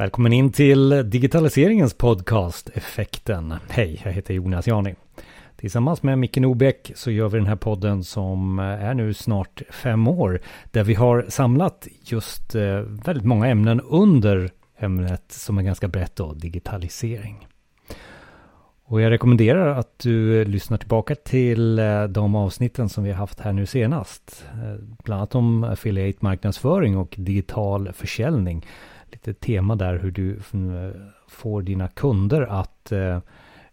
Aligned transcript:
Välkommen 0.00 0.32
in 0.32 0.52
till 0.52 1.10
digitaliseringens 1.10 1.94
podcast 1.94 2.70
Effekten. 2.74 3.54
Hej, 3.68 4.00
jag 4.04 4.12
heter 4.12 4.34
Jonas 4.34 4.66
Jani. 4.66 4.94
Tillsammans 5.56 6.02
med 6.02 6.18
Micke 6.18 6.36
Nobäck 6.36 6.92
så 6.94 7.10
gör 7.10 7.28
vi 7.28 7.38
den 7.38 7.46
här 7.46 7.56
podden 7.56 8.04
som 8.04 8.58
eh, 8.58 8.64
är 8.64 8.94
nu 8.94 9.14
snart 9.14 9.62
fem 9.70 10.08
år. 10.08 10.40
Där 10.70 10.84
vi 10.84 10.94
har 10.94 11.26
samlat 11.28 11.88
just 12.04 12.54
eh, 12.54 12.78
väldigt 12.80 13.24
många 13.24 13.46
ämnen 13.46 13.80
under 13.80 14.50
ämnet 14.78 15.24
som 15.28 15.58
är 15.58 15.62
ganska 15.62 15.88
brett 15.88 16.16
då, 16.16 16.32
digitalisering. 16.32 17.48
Och 18.84 19.00
jag 19.00 19.10
rekommenderar 19.10 19.78
att 19.78 19.98
du 19.98 20.44
lyssnar 20.44 20.78
tillbaka 20.78 21.14
till 21.14 21.78
eh, 21.78 22.04
de 22.04 22.34
avsnitten 22.34 22.88
som 22.88 23.04
vi 23.04 23.10
har 23.10 23.18
haft 23.18 23.40
här 23.40 23.52
nu 23.52 23.66
senast. 23.66 24.44
Bland 25.04 25.18
annat 25.18 25.34
om 25.34 25.64
affiliate 25.64 26.18
marknadsföring 26.20 26.96
och 26.96 27.14
digital 27.18 27.92
försäljning 27.92 28.66
lite 29.12 29.34
tema 29.34 29.76
där 29.76 29.98
hur 29.98 30.10
du 30.10 30.30
eh, 30.36 31.00
får 31.28 31.62
dina 31.62 31.88
kunder 31.88 32.42
att 32.42 32.92
eh, 32.92 33.00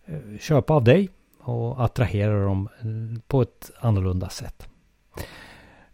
eh, 0.05 0.39
köpa 0.39 0.73
av 0.73 0.83
dig 0.83 1.09
och 1.39 1.83
attrahera 1.83 2.43
dem 2.43 2.69
på 3.27 3.41
ett 3.41 3.71
annorlunda 3.79 4.29
sätt. 4.29 4.67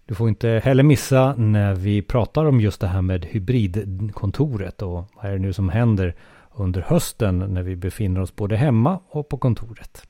Du 0.05 0.15
får 0.15 0.29
inte 0.29 0.61
heller 0.63 0.83
missa 0.83 1.35
när 1.35 1.73
vi 1.73 2.01
pratar 2.01 2.45
om 2.45 2.61
just 2.61 2.81
det 2.81 2.87
här 2.87 3.01
med 3.01 3.25
hybridkontoret 3.25 4.81
och 4.81 5.05
vad 5.15 5.25
är 5.25 5.31
det 5.31 5.39
nu 5.39 5.53
som 5.53 5.69
händer 5.69 6.15
under 6.51 6.81
hösten 6.81 7.39
när 7.39 7.63
vi 7.63 7.75
befinner 7.75 8.21
oss 8.21 8.35
både 8.35 8.55
hemma 8.55 8.99
och 9.09 9.29
på 9.29 9.37
kontoret. 9.37 10.07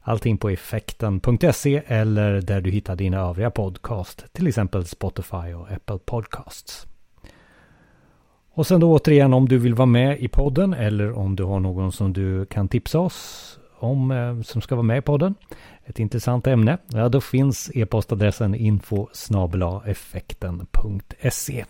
Allting 0.00 0.38
på 0.38 0.50
effekten.se 0.50 1.82
eller 1.86 2.40
där 2.40 2.60
du 2.60 2.70
hittar 2.70 2.96
dina 2.96 3.18
övriga 3.18 3.50
podcast, 3.50 4.24
till 4.32 4.46
exempel 4.46 4.84
Spotify 4.86 5.52
och 5.54 5.70
Apple 5.70 5.98
Podcasts. 5.98 6.86
Och 8.56 8.66
sen 8.66 8.80
då 8.80 8.92
återigen 8.92 9.34
om 9.34 9.48
du 9.48 9.58
vill 9.58 9.74
vara 9.74 9.86
med 9.86 10.20
i 10.20 10.28
podden 10.28 10.74
eller 10.74 11.12
om 11.12 11.36
du 11.36 11.44
har 11.44 11.60
någon 11.60 11.92
som 11.92 12.12
du 12.12 12.46
kan 12.46 12.68
tipsa 12.68 12.98
oss 12.98 13.58
om 13.78 14.10
eh, 14.10 14.40
som 14.42 14.60
ska 14.62 14.74
vara 14.74 14.82
med 14.82 14.98
i 14.98 15.02
podden. 15.02 15.34
Ett 15.84 15.98
intressant 15.98 16.46
ämne. 16.46 16.78
Ja, 16.86 17.08
då 17.08 17.20
finns 17.20 17.70
e-postadressen 17.74 18.54
info 18.54 19.08
effekten.se. 19.86 21.64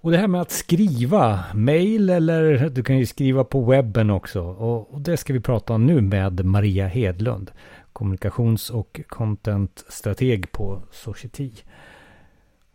Och 0.00 0.10
det 0.10 0.18
här 0.18 0.28
med 0.28 0.40
att 0.40 0.50
skriva 0.50 1.44
mail 1.54 2.10
eller 2.10 2.68
du 2.68 2.82
kan 2.82 2.98
ju 2.98 3.06
skriva 3.06 3.44
på 3.44 3.60
webben 3.60 4.10
också. 4.10 4.42
Och, 4.42 5.00
det 5.00 5.16
ska 5.16 5.32
vi 5.32 5.40
prata 5.40 5.74
om 5.74 5.86
nu 5.86 6.00
med 6.00 6.44
Maria 6.44 6.86
Hedlund. 6.86 7.50
Kommunikations 7.92 8.70
och 8.70 9.00
contentstrateg 9.08 10.52
på 10.52 10.82
Society. 10.90 11.50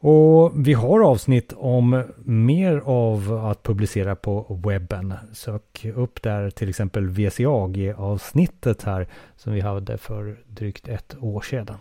Och 0.05 0.67
vi 0.67 0.73
har 0.73 0.99
avsnitt 0.99 1.53
om 1.57 2.03
mer 2.25 2.77
av 2.85 3.45
att 3.45 3.63
publicera 3.63 4.15
på 4.15 4.61
webben. 4.65 5.13
Sök 5.33 5.85
upp 5.95 6.21
där 6.21 6.49
till 6.49 6.69
exempel 6.69 7.09
VCAG-avsnittet 7.09 8.83
här 8.83 9.07
som 9.35 9.53
vi 9.53 9.61
hade 9.61 9.97
för 9.97 10.37
drygt 10.47 10.87
ett 10.87 11.15
år 11.19 11.41
sedan. 11.41 11.77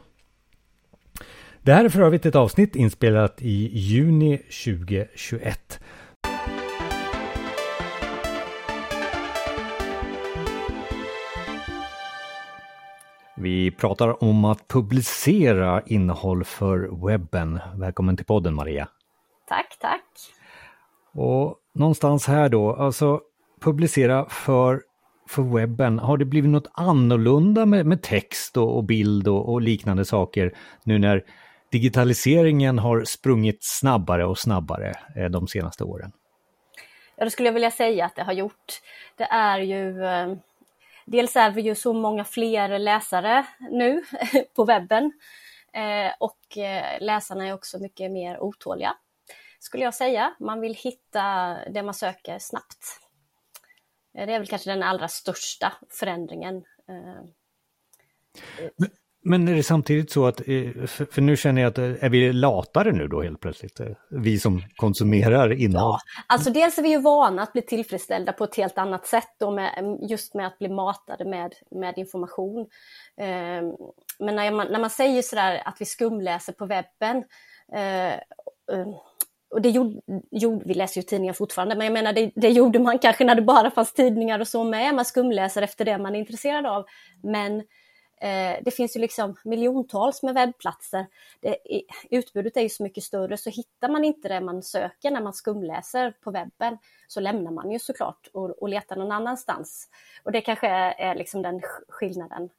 Det 1.63 1.73
här 1.73 1.85
är 1.85 1.89
för 1.89 2.03
övrigt 2.03 2.27
ett 2.27 2.35
avsnitt 2.35 2.77
inspelat 2.77 3.43
i 3.43 3.79
juni 3.79 4.37
2021. 4.37 5.81
Vi 13.37 13.71
pratar 13.71 14.25
om 14.25 14.45
att 14.45 14.69
publicera 14.69 15.83
innehåll 15.87 16.45
för 16.45 17.07
webben. 17.07 17.61
Välkommen 17.75 18.17
till 18.17 18.27
podden 18.27 18.55
Maria. 18.55 18.89
Tack, 19.49 19.77
tack. 19.81 20.05
Och 21.15 21.57
någonstans 21.75 22.27
här 22.27 22.49
då, 22.49 22.75
alltså 22.75 23.21
publicera 23.61 24.29
för, 24.29 24.83
för 25.29 25.43
webben. 25.43 25.99
Har 25.99 26.17
det 26.17 26.25
blivit 26.25 26.51
något 26.51 26.71
annorlunda 26.73 27.67
med, 27.67 27.87
med 27.87 28.03
text 28.03 28.57
och, 28.57 28.77
och 28.77 28.85
bild 28.85 29.29
och, 29.29 29.53
och, 29.53 29.63
liknande 29.63 30.05
saker 30.05 30.55
nu 30.85 30.99
när 30.99 31.25
digitaliseringen 31.71 32.79
har 32.79 33.05
sprungit 33.05 33.59
snabbare 33.61 34.27
och 34.27 34.39
snabbare 34.39 34.93
eh, 35.17 35.25
de 35.25 35.49
senaste 35.49 35.85
åren? 35.85 36.13
Ja, 37.17 37.25
det 37.25 37.31
skulle 37.31 37.49
jag 37.49 37.55
vilja 37.55 37.71
säga 37.71 38.05
att 38.07 38.17
det 38.17 38.23
har 38.23 38.33
gjort. 38.33 38.81
Det 39.17 39.25
är 39.25 39.59
ju 39.59 40.05
eh 40.05 40.37
dels 41.05 41.37
är 41.37 41.51
vi 41.51 41.63
ju 41.63 41.75
så 41.75 41.93
många 41.93 42.25
fler 42.25 42.79
läsare 42.79 43.47
nu 43.61 44.05
på 44.55 44.65
webben 44.65 45.13
eh, 45.73 46.13
och 46.21 46.59
eh, 46.59 47.01
läsarna 47.01 47.49
är 47.49 47.53
också 47.53 47.79
mycket 47.79 48.13
mer 48.13 48.41
otåliga, 48.41 48.97
skulle 49.59 49.85
jag 49.85 49.95
säga. 49.95 50.35
Man 50.41 50.61
vill 50.61 50.75
hitta 50.75 51.57
det 51.71 51.83
man 51.83 51.95
söker 51.95 52.39
snabbt. 52.39 53.01
Eh, 54.19 54.27
det 54.27 54.35
är 54.35 54.39
väl 54.39 54.49
kanske 54.49 54.71
den 54.71 54.83
allra 54.83 55.09
största 55.09 55.73
förändringen. 55.91 56.65
Men, 58.77 58.91
men 59.25 59.49
är 59.49 59.55
det 59.55 59.63
samtidigt 59.63 60.11
så 60.11 60.27
att, 60.27 60.41
eh, 60.41 60.87
för 60.87 61.21
nu 61.21 61.37
känner 61.37 61.63
jag 61.63 61.71
att, 61.71 61.79
eh, 61.79 62.05
är 62.05 62.09
vi 62.09 62.33
latare 62.33 62.93
nu 62.93 63.09
då 63.09 63.23
helt 63.23 63.41
plötsligt? 63.41 63.81
Eh, 63.81 63.87
vi 64.11 64.39
som 64.39 64.63
konsumerar 64.77 65.53
innehåll. 65.53 65.99
Ja, 66.17 66.23
alltså 66.27 66.51
dels 66.51 66.79
är 66.79 66.83
vi 66.83 66.89
ju 66.89 67.01
vana 67.01 67.43
att 67.43 67.53
bli 67.53 67.63
tillfredsställda 67.63 68.33
på 68.33 68.45
ett 68.45 68.57
helt 68.57 68.79
annat 68.79 69.07
sätt 69.07 69.29
då 69.39 69.51
med, 69.51 69.71
mm, 69.77 69.97
just 70.09 70.35
med 70.35 70.47
att 70.47 70.59
bli 70.59 70.69
matade 70.69 71.25
med, 71.25 71.53
med 71.71 71.99
information. 71.99 72.67
Ehm, 73.17 73.65
men 74.19 74.37
när 74.37 74.51
man, 74.51 74.67
när 74.71 74.81
man 74.81 74.91
säger 74.91 75.23
sådär 75.23 75.63
att 75.65 75.77
vi 75.81 75.85
skumläser 75.85 76.53
på 76.53 76.67
webben, 76.67 77.25
och 79.55 79.63
det 79.63 79.71
gjorde, 79.71 80.01
gjorde, 80.31 80.65
vi 80.65 80.75
läser 80.75 81.01
ju 81.01 81.03
tidningar 81.03 81.33
fortfarande, 81.33 81.77
men 81.77 81.85
jag 81.85 81.93
menar 81.93 82.13
det, 82.13 82.33
det, 82.35 82.49
gjorde 82.49 82.79
man 82.79 82.99
kanske 82.99 83.25
när 83.25 83.35
det 83.35 83.43
bara 83.43 83.71
fanns 83.71 83.93
tidningar 83.93 84.41
och 84.41 84.49
så 84.49 84.65
med, 84.65 84.95
man 84.95 85.05
skumläser 85.05 85.63
efter 85.63 85.85
det 85.85 85.99
man 85.99 86.15
är 86.15 86.19
intresserad 86.19 86.67
av. 86.67 86.85
Men 87.23 87.63
Eh, 88.23 88.57
det 88.63 88.71
finns 88.71 88.97
ju 88.97 89.01
liksom 89.01 89.37
miljontals 89.45 90.23
med 90.23 90.35
webbplatser. 90.35 91.07
Det, 91.41 91.57
utbudet 92.11 92.57
är 92.57 92.61
ju 92.61 92.69
så 92.69 92.83
mycket 92.83 93.05
större 93.05 93.37
så 93.37 93.51
hittar 93.51 93.89
man 93.89 94.05
inte 94.05 94.29
det 94.29 94.41
man 94.41 94.63
söker 94.63 95.11
när 95.11 95.21
man 95.21 95.33
skumläser 95.33 96.15
på 96.21 96.31
webben 96.31 96.79
så 97.07 97.21
lämnar 97.21 97.51
man 97.51 97.71
ju 97.71 97.79
såklart 97.79 98.29
och, 98.33 98.51
och 98.51 98.69
letar 98.69 98.97
någon 98.97 99.13
annanstans. 99.13 99.89
Och 100.23 100.33
det 100.33 100.41
kanske 100.41 100.69
är, 100.69 100.95
är 100.99 101.15
liksom 101.15 101.43
den 101.43 101.61
skillnaden. 101.89 102.51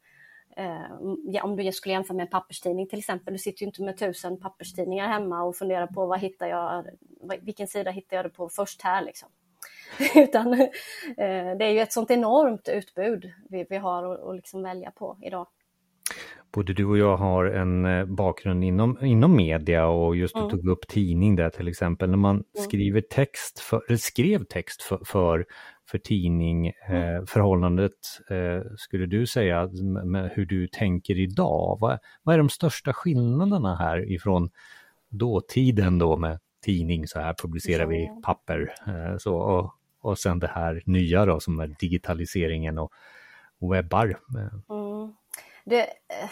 Eh, 0.57 1.43
om 1.43 1.55
du 1.55 1.71
skulle 1.71 1.93
jämföra 1.93 2.15
med 2.15 2.23
en 2.23 2.29
papperstidning 2.29 2.87
till 2.87 2.99
exempel, 2.99 3.33
du 3.33 3.39
sitter 3.39 3.61
ju 3.61 3.67
inte 3.67 3.83
med 3.83 3.97
tusen 3.97 4.39
papperstidningar 4.39 5.07
hemma 5.07 5.43
och 5.43 5.55
funderar 5.55 5.87
på 5.87 6.05
vad 6.05 6.19
hittar 6.19 6.47
jag, 6.47 6.85
vilken 7.41 7.67
sida 7.67 7.91
hittar 7.91 8.17
jag 8.17 8.25
det 8.25 8.29
på 8.29 8.49
först 8.49 8.81
här 8.81 9.01
liksom. 9.01 9.29
Utan 10.15 10.53
eh, 10.53 11.57
det 11.57 11.65
är 11.65 11.71
ju 11.71 11.79
ett 11.79 11.93
sånt 11.93 12.11
enormt 12.11 12.69
utbud 12.69 13.33
vi, 13.49 13.65
vi 13.69 13.77
har 13.77 14.29
att 14.29 14.35
liksom 14.35 14.63
välja 14.63 14.91
på 14.91 15.17
idag. 15.21 15.47
Både 16.53 16.73
du 16.73 16.85
och 16.85 16.97
jag 16.97 17.17
har 17.17 17.45
en 17.45 17.85
eh, 17.85 18.05
bakgrund 18.05 18.63
inom, 18.63 18.97
inom 19.05 19.35
media 19.35 19.87
och 19.87 20.15
just 20.15 20.35
du 20.35 20.39
mm. 20.39 20.51
tog 20.51 20.67
upp 20.67 20.87
tidning 20.87 21.35
där 21.35 21.49
till 21.49 21.67
exempel. 21.67 22.09
När 22.09 22.17
man 22.17 22.35
mm. 22.35 22.45
skriver 22.53 23.01
text, 23.01 23.59
för, 23.59 23.95
skrev 23.95 24.43
text 24.43 24.81
för, 24.81 24.99
för, 25.05 25.45
för 25.89 25.97
tidning, 25.97 26.71
mm. 26.87 27.15
eh, 27.15 27.25
förhållandet 27.25 27.91
eh, 28.29 28.71
skulle 28.77 29.05
du 29.05 29.27
säga 29.27 29.69
med 30.03 30.31
hur 30.33 30.45
du 30.45 30.67
tänker 30.67 31.19
idag? 31.19 31.77
Vad, 31.79 31.99
vad 32.23 32.33
är 32.33 32.39
de 32.39 32.49
största 32.49 32.93
skillnaderna 32.93 33.75
här 33.75 34.11
ifrån 34.11 34.49
dåtiden 35.09 35.99
då 35.99 36.17
med 36.17 36.39
tidning, 36.63 37.07
så 37.07 37.19
här 37.19 37.35
publicerar 37.41 37.85
vi 37.85 38.09
papper. 38.23 38.73
Eh, 38.87 39.17
så, 39.17 39.35
och, 39.35 39.73
och 40.01 40.17
sen 40.17 40.39
det 40.39 40.47
här 40.47 40.83
nya 40.85 41.25
då 41.25 41.39
som 41.39 41.59
är 41.59 41.75
digitaliseringen 41.79 42.77
och 42.77 42.91
webbar. 43.71 44.19
Mm. 44.35 44.49
Det, 45.65 45.81
eh, 45.81 46.29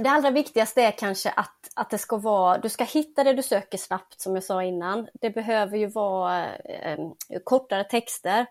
det 0.00 0.08
allra 0.08 0.30
viktigaste 0.30 0.82
är 0.82 0.90
kanske 0.90 1.30
att, 1.30 1.70
att 1.74 1.90
det 1.90 1.98
ska 1.98 2.16
vara, 2.16 2.58
du 2.58 2.68
ska 2.68 2.84
hitta 2.84 3.24
det 3.24 3.32
du 3.32 3.42
söker 3.42 3.78
snabbt 3.78 4.20
som 4.20 4.34
jag 4.34 4.44
sa 4.44 4.62
innan. 4.62 5.08
Det 5.20 5.30
behöver 5.30 5.76
ju 5.76 5.86
vara 5.86 6.56
eh, 6.56 6.98
kortare 7.44 7.84
texter. 7.84 8.46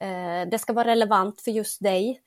Eh, 0.00 0.48
det 0.50 0.58
ska 0.58 0.72
vara 0.72 0.88
relevant 0.88 1.40
för 1.40 1.50
just 1.50 1.82
dig. 1.82 2.22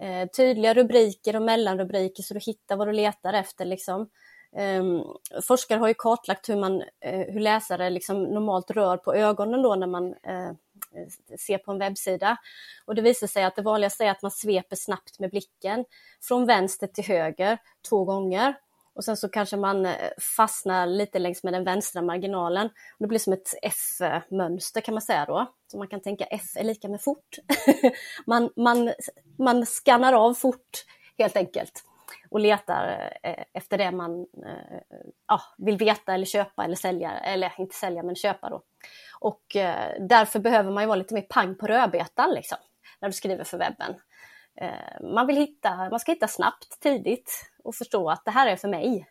Eh, 0.00 0.28
tydliga 0.28 0.74
rubriker 0.74 1.36
och 1.36 1.42
mellanrubriker 1.42 2.22
så 2.22 2.34
du 2.34 2.40
hittar 2.40 2.76
vad 2.76 2.88
du 2.88 2.92
letar 2.92 3.32
efter. 3.32 3.64
Liksom. 3.64 4.08
Ehm, 4.56 5.02
forskare 5.42 5.78
har 5.78 5.88
ju 5.88 5.94
kartlagt 5.94 6.48
hur, 6.48 6.56
man, 6.56 6.82
eh, 7.00 7.20
hur 7.28 7.40
läsare 7.40 7.90
liksom 7.90 8.22
normalt 8.22 8.70
rör 8.70 8.96
på 8.96 9.14
ögonen 9.14 9.62
då 9.62 9.74
när 9.74 9.86
man 9.86 10.06
eh, 10.06 10.52
Eh, 10.94 11.08
se 11.28 11.38
ser 11.38 11.58
på 11.58 11.72
en 11.72 11.78
webbsida. 11.78 12.36
Och 12.84 12.94
det 12.94 13.02
visar 13.02 13.26
sig 13.26 13.44
att 13.44 13.56
det 13.56 13.62
vanligaste 13.62 14.04
är 14.04 14.10
att 14.10 14.22
man 14.22 14.30
sveper 14.30 14.76
snabbt 14.76 15.18
med 15.18 15.30
blicken 15.30 15.84
från 16.22 16.46
vänster 16.46 16.86
till 16.86 17.04
höger 17.04 17.58
två 17.88 18.04
gånger. 18.04 18.54
Och 18.92 19.04
sen 19.04 19.16
så 19.16 19.28
kanske 19.28 19.56
man 19.56 19.86
eh, 19.86 20.10
fastnar 20.36 20.86
lite 20.86 21.18
längs 21.18 21.42
med 21.42 21.52
den 21.52 21.64
vänstra 21.64 22.02
marginalen. 22.02 22.66
Och 22.66 22.98
det 22.98 23.06
blir 23.06 23.18
som 23.18 23.32
ett 23.32 23.54
F-mönster 23.62 24.80
kan 24.80 24.94
man 24.94 25.02
säga 25.02 25.24
då. 25.26 25.54
Så 25.66 25.78
man 25.78 25.88
kan 25.88 26.00
tänka 26.00 26.24
F 26.24 26.56
är 26.56 26.64
lika 26.64 26.88
med 26.88 27.02
fort. 27.02 27.36
man, 28.26 28.50
man, 28.56 28.92
man 29.38 29.66
skannar 29.66 30.12
av 30.12 30.34
fort 30.34 30.84
helt 31.18 31.36
enkelt. 31.36 31.84
och 32.30 32.40
letar 32.40 33.12
eh, 33.22 33.44
efter 33.52 33.78
det 33.78 33.90
man 33.90 34.26
ja, 35.30 35.40
vill 35.58 35.76
veta 35.76 36.14
eller 36.14 36.26
köpa 36.26 36.64
eller 36.64 36.76
sälja, 36.76 37.10
eller 37.10 37.52
inte 37.58 37.74
sälja 37.74 38.02
men 38.02 38.14
köpa 38.14 38.50
då. 38.50 38.62
Och 39.20 39.56
eh, 39.56 40.06
därför 40.08 40.40
behöver 40.40 40.72
man 40.72 40.82
ju 40.82 40.86
vara 40.86 40.96
lite 40.96 41.14
mer 41.14 41.22
pang 41.22 41.54
på 41.54 41.66
rödbetan 41.66 42.34
liksom, 42.34 42.58
när 43.00 43.08
du 43.08 43.12
skriver 43.12 43.44
för 43.44 43.58
webben. 43.58 43.94
Eh, 44.60 45.08
man 45.14 45.26
vill 45.26 45.36
hitta, 45.36 45.90
man 45.90 46.00
ska 46.00 46.12
hitta 46.12 46.28
snabbt, 46.28 46.80
tidigt 46.80 47.50
och 47.64 47.74
förstå 47.74 48.10
att 48.10 48.24
det 48.24 48.30
här 48.30 48.46
är 48.46 48.56
för 48.56 48.68
mig. 48.68 49.06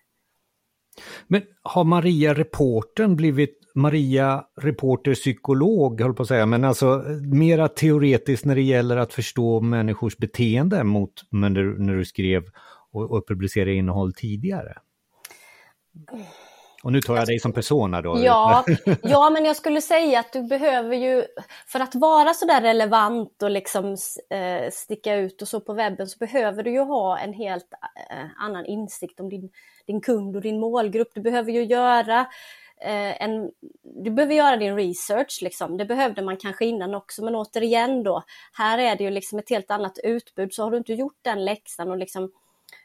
Men 1.27 1.42
har 1.62 1.83
Maria 1.83 2.33
reporten 2.33 3.16
blivit 3.16 3.56
Maria 3.75 4.45
reporter 4.62 5.13
psykolog, 5.13 6.01
höll 6.01 6.13
på 6.13 6.21
att 6.21 6.27
säga, 6.27 6.45
men 6.45 6.63
alltså 6.63 7.04
mera 7.33 7.68
teoretiskt 7.68 8.45
när 8.45 8.56
det 8.56 8.62
gäller 8.62 8.98
att 8.98 9.13
förstå 9.13 9.62
människors 9.62 10.18
beteende 10.18 10.83
mot 10.83 11.13
när 11.31 11.50
du, 11.50 11.80
när 11.80 11.95
du 11.95 12.06
skrev 12.06 12.44
och, 12.92 13.12
och 13.12 13.27
publicerade 13.27 13.74
innehåll 13.74 14.13
tidigare? 14.13 14.77
Och 16.84 16.92
nu 16.92 17.02
tar 17.02 17.16
jag 17.16 17.28
dig 17.28 17.40
som 17.40 17.54
persona 17.54 18.02
då. 18.02 18.20
Ja, 18.20 18.66
ja, 19.04 19.30
men 19.30 19.46
jag 19.46 19.56
skulle 19.56 19.82
säga 19.82 20.20
att 20.20 20.34
du 20.34 20.44
behöver 20.44 20.96
ju, 20.96 21.24
för 21.68 21.80
att 21.80 21.96
vara 21.96 22.34
sådär 22.34 22.62
relevant 22.62 23.44
och 23.44 23.52
liksom 23.52 23.98
eh, 24.30 24.72
sticka 24.72 25.16
ut 25.16 25.42
och 25.42 25.48
så 25.48 25.60
på 25.60 25.74
webben 25.74 26.08
så 26.08 26.18
behöver 26.18 26.64
du 26.64 26.72
ju 26.72 26.80
ha 26.80 27.20
en 27.20 27.34
helt 27.34 27.74
eh, 28.12 28.26
annan 28.38 28.66
insikt 28.66 29.20
om 29.20 29.30
din, 29.30 29.50
din 29.88 30.02
kund 30.02 30.36
och 30.36 30.42
din 30.42 30.60
målgrupp. 30.60 31.12
Du 31.14 31.22
behöver 31.22 31.52
ju 31.52 31.64
göra 31.64 32.20
eh, 32.82 33.24
en, 33.24 33.52
du 33.84 34.12
behöver 34.12 34.36
göra 34.36 34.58
din 34.58 34.76
research, 34.76 35.40
liksom. 35.42 35.78
det 35.78 35.86
behövde 35.86 36.22
man 36.22 36.38
kanske 36.38 36.66
innan 36.66 36.96
också, 36.96 37.24
men 37.24 37.36
återigen 37.36 38.04
då, 38.04 38.24
här 38.54 38.78
är 38.78 38.96
det 38.96 39.04
ju 39.04 39.10
liksom 39.10 39.40
ett 39.40 39.50
helt 39.50 39.72
annat 39.72 40.00
utbud, 40.04 40.54
så 40.54 40.64
har 40.64 40.72
du 40.72 40.78
inte 40.78 40.94
gjort 40.94 41.20
den 41.22 41.46
läxan 41.46 41.92
och 41.92 41.98
liksom 41.98 42.32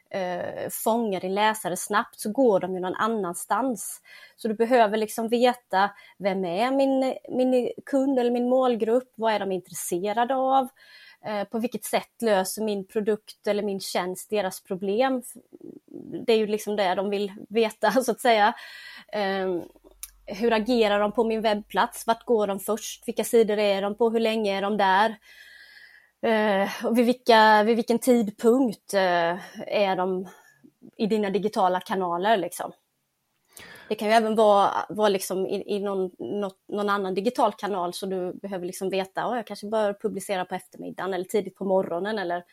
eh, 0.09 0.69
fångar 0.71 1.21
din 1.21 1.35
läsare 1.35 1.77
snabbt 1.77 2.19
så 2.19 2.31
går 2.31 2.59
de 2.59 2.73
ju 2.73 2.79
någon 2.79 2.95
annanstans. 2.95 4.01
Så 4.35 4.47
du 4.47 4.53
behöver 4.53 4.97
liksom 4.97 5.27
veta, 5.27 5.91
vem 6.17 6.45
är 6.45 6.71
min, 6.71 7.15
min 7.29 7.71
kund 7.85 8.19
eller 8.19 8.31
min 8.31 8.49
målgrupp? 8.49 9.13
Vad 9.15 9.33
är 9.33 9.39
de 9.39 9.51
intresserade 9.51 10.35
av? 10.35 10.67
Eh, 11.25 11.43
på 11.43 11.59
vilket 11.59 11.83
sätt 11.83 12.21
löser 12.21 12.61
min 12.63 12.87
produkt 12.87 13.47
eller 13.47 13.63
min 13.63 13.79
tjänst 13.79 14.29
deras 14.29 14.63
problem? 14.63 15.23
Det 16.25 16.33
är 16.33 16.37
ju 16.37 16.47
liksom 16.47 16.75
det 16.75 16.95
de 16.95 17.09
vill 17.09 17.31
veta 17.49 17.91
så 18.03 18.11
att 18.11 18.21
säga. 18.21 18.53
Eh, 19.07 19.61
hur 20.27 20.53
agerar 20.53 20.99
de 20.99 21.11
på 21.11 21.23
min 21.23 21.41
webbplats? 21.41 22.07
Vart 22.07 22.25
går 22.25 22.47
de 22.47 22.59
först? 22.59 23.07
Vilka 23.07 23.23
sidor 23.23 23.59
är 23.59 23.81
de 23.81 23.95
på? 23.95 24.09
Hur 24.09 24.19
länge 24.19 24.57
är 24.57 24.61
de 24.61 24.77
där? 24.77 25.15
Eh, 26.25 26.85
och 26.85 26.97
vid, 26.97 27.05
vilka, 27.05 27.63
vid 27.63 27.75
vilken 27.75 27.99
tidpunkt 27.99 28.93
eh, 28.93 29.37
är 29.67 29.95
de 29.95 30.27
i 30.97 31.07
dina 31.07 31.29
digitala 31.29 31.79
kanaler 31.79 32.37
liksom? 32.37 32.71
Det 33.89 33.95
kan 33.95 34.07
ju 34.07 34.13
även 34.13 34.35
vara, 34.35 34.69
vara 34.89 35.09
liksom 35.09 35.45
i, 35.45 35.75
i 35.75 35.79
någon, 35.79 36.11
något, 36.19 36.57
någon 36.67 36.89
annan 36.89 37.13
digital 37.13 37.53
kanal 37.53 37.93
så 37.93 38.05
du 38.05 38.33
behöver 38.33 38.65
liksom 38.65 38.89
veta, 38.89 39.29
oh, 39.29 39.35
jag 39.35 39.47
kanske 39.47 39.67
bör 39.67 39.93
publicera 39.93 40.45
på 40.45 40.55
eftermiddagen 40.55 41.13
eller 41.13 41.25
tidigt 41.25 41.55
på 41.55 41.65
morgonen 41.65 42.19
eller 42.19 42.43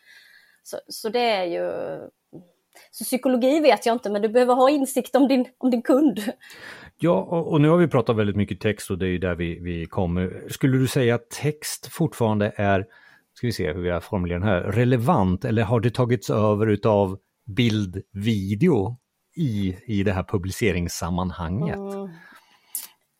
så, 0.63 0.77
så 0.87 1.09
det 1.09 1.29
är 1.29 1.43
ju 1.43 1.71
så 2.91 3.03
psykologi 3.03 3.59
vet 3.59 3.85
jag 3.85 3.95
inte, 3.95 4.09
men 4.09 4.21
du 4.21 4.29
behöver 4.29 4.53
ha 4.53 4.69
insikt 4.69 5.15
om 5.15 5.27
din, 5.27 5.45
om 5.57 5.71
din 5.71 5.81
kund. 5.81 6.19
Ja, 6.97 7.21
och, 7.21 7.51
och 7.51 7.61
nu 7.61 7.69
har 7.69 7.77
vi 7.77 7.87
pratat 7.87 8.15
väldigt 8.15 8.35
mycket 8.35 8.59
text 8.59 8.91
och 8.91 8.97
det 8.97 9.05
är 9.05 9.09
ju 9.09 9.17
där 9.17 9.35
vi, 9.35 9.59
vi 9.59 9.85
kommer. 9.85 10.43
Skulle 10.49 10.77
du 10.77 10.87
säga 10.87 11.15
att 11.15 11.29
text 11.29 11.87
fortfarande 11.87 12.53
är 12.55 12.85
ska 13.33 13.47
vi 13.47 13.53
se 13.53 13.73
hur 13.73 13.85
jag 13.85 14.03
formulerar 14.03 14.39
den 14.39 14.49
här, 14.49 14.61
relevant 14.61 15.45
eller 15.45 15.63
har 15.63 15.79
det 15.79 15.93
tagits 15.93 16.29
över 16.29 16.67
utav 16.67 17.19
bild, 17.45 18.03
video 18.11 18.97
i, 19.35 19.77
i 19.85 20.03
det 20.03 20.11
här 20.11 20.23
publiceringssammanhanget? 20.23 21.77
Mm. 21.77 22.09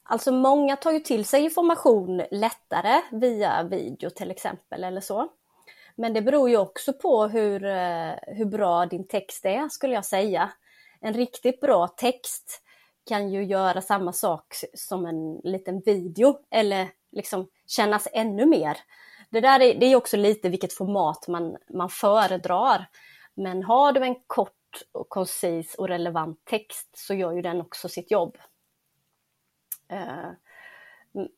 Alltså 0.03 0.31
många 0.31 0.75
tar 0.75 0.91
ju 0.91 0.99
till 0.99 1.25
sig 1.25 1.43
information 1.43 2.23
lättare 2.31 3.01
via 3.11 3.63
video 3.63 4.09
till 4.09 4.31
exempel 4.31 4.83
eller 4.83 5.01
så. 5.01 5.29
Men 5.95 6.13
det 6.13 6.21
beror 6.21 6.49
ju 6.49 6.57
också 6.57 6.93
på 6.93 7.27
hur, 7.27 7.65
eh, 7.65 8.13
hur 8.27 8.45
bra 8.45 8.85
din 8.85 9.07
text 9.07 9.45
är 9.45 9.69
skulle 9.69 9.93
jag 9.93 10.05
säga. 10.05 10.51
En 11.01 11.13
riktigt 11.13 11.61
bra 11.61 11.87
text 11.87 12.61
kan 13.09 13.29
ju 13.29 13.43
göra 13.43 13.81
samma 13.81 14.13
sak 14.13 14.55
som 14.73 15.05
en 15.05 15.51
liten 15.51 15.79
video 15.79 16.39
eller 16.51 16.89
liksom 17.11 17.47
kännas 17.67 18.07
ännu 18.13 18.45
mer 18.45 18.77
det 19.33 19.41
där 19.41 19.59
är, 19.59 19.75
det 19.75 19.85
är 19.85 19.95
också 19.95 20.17
lite 20.17 20.49
vilket 20.49 20.73
format 20.73 21.27
man, 21.27 21.57
man 21.69 21.89
föredrar. 21.89 22.85
Men 23.33 23.63
har 23.63 23.91
du 23.91 24.03
en 24.03 24.15
kort 24.27 24.83
och 24.91 25.09
koncis 25.09 25.75
och 25.75 25.87
relevant 25.87 26.45
text 26.45 26.89
så 26.93 27.13
gör 27.13 27.31
ju 27.31 27.41
den 27.41 27.61
också 27.61 27.89
sitt 27.89 28.11
jobb. 28.11 28.37
Eh, 29.87 30.29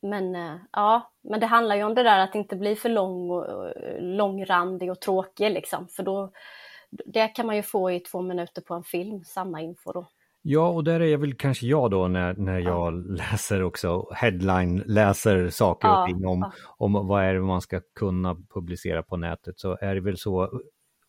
men 0.01 0.35
eh, 0.35 0.55
ja, 0.71 1.11
men 1.21 1.39
det 1.39 1.45
handlar 1.45 1.75
ju 1.75 1.83
om 1.83 1.95
det 1.95 2.03
där 2.03 2.19
att 2.19 2.35
inte 2.35 2.55
bli 2.55 2.75
för 2.75 2.89
lång 2.89 3.31
och, 3.31 3.67
eh, 3.67 4.01
långrandig 4.01 4.91
och 4.91 5.01
tråkig 5.01 5.51
liksom, 5.51 5.87
för 5.87 6.03
då 6.03 6.31
det 6.89 7.27
kan 7.27 7.45
man 7.45 7.55
ju 7.55 7.63
få 7.63 7.91
i 7.91 7.99
två 7.99 8.21
minuter 8.21 8.61
på 8.61 8.73
en 8.73 8.83
film, 8.83 9.23
samma 9.23 9.61
info 9.61 9.91
då. 9.91 10.07
Ja, 10.47 10.67
och 10.67 10.83
där 10.83 10.99
är 10.99 11.17
väl 11.17 11.33
kanske 11.33 11.67
jag 11.67 11.91
då 11.91 12.07
när, 12.07 12.33
när 12.33 12.59
jag 12.59 12.93
ja. 12.93 13.13
läser 13.31 13.63
också 13.63 14.13
headline, 14.13 14.83
läser 14.85 15.49
saker 15.49 15.87
ja, 15.87 16.01
och 16.01 16.07
ting 16.07 16.25
om, 16.25 16.39
ja. 16.39 16.51
om 16.77 17.07
vad 17.07 17.23
är 17.23 17.33
det 17.33 17.39
man 17.39 17.61
ska 17.61 17.81
kunna 17.99 18.35
publicera 18.53 19.03
på 19.03 19.17
nätet 19.17 19.59
så 19.59 19.77
är 19.81 19.95
det 19.95 20.01
väl 20.01 20.17
så 20.17 20.61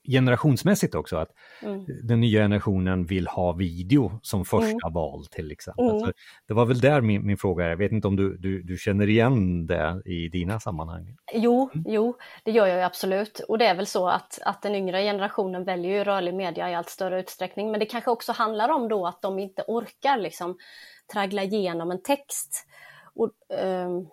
generationsmässigt 0.08 0.94
också 0.94 1.16
att 1.16 1.28
mm. 1.62 1.84
den 2.02 2.20
nya 2.20 2.40
generationen 2.40 3.06
vill 3.06 3.26
ha 3.26 3.52
video 3.52 4.20
som 4.22 4.44
första 4.44 4.86
mm. 4.86 4.92
val 4.92 5.26
till 5.26 5.52
exempel. 5.52 5.90
Mm. 5.90 6.12
det 6.48 6.54
var 6.54 6.66
väl 6.66 6.80
där 6.80 7.00
min, 7.00 7.26
min 7.26 7.36
fråga 7.36 7.64
är, 7.64 7.68
jag 7.68 7.76
vet 7.76 7.92
inte 7.92 8.08
om 8.08 8.16
du, 8.16 8.36
du, 8.36 8.62
du 8.62 8.76
känner 8.76 9.08
igen 9.08 9.66
det 9.66 10.02
i 10.04 10.28
dina 10.28 10.60
sammanhang? 10.60 11.16
Jo, 11.32 11.70
mm. 11.74 11.84
jo, 11.88 12.16
det 12.44 12.50
gör 12.50 12.66
jag 12.66 12.82
absolut 12.82 13.40
och 13.48 13.58
det 13.58 13.66
är 13.66 13.74
väl 13.74 13.86
så 13.86 14.08
att, 14.08 14.38
att 14.42 14.62
den 14.62 14.74
yngre 14.74 15.02
generationen 15.02 15.64
väljer 15.64 15.98
ju 15.98 16.04
rörlig 16.04 16.34
media 16.34 16.70
i 16.70 16.74
allt 16.74 16.90
större 16.90 17.20
utsträckning 17.20 17.70
men 17.70 17.80
det 17.80 17.86
kanske 17.86 18.10
också 18.10 18.32
handlar 18.32 18.68
om 18.68 18.88
då 18.88 19.06
att 19.06 19.22
de 19.22 19.38
inte 19.38 19.64
orkar 19.66 20.18
liksom 20.18 20.56
traggla 21.12 21.42
igenom 21.42 21.90
en 21.90 22.02
text. 22.02 22.66
Och, 23.14 23.30
um, 23.60 24.08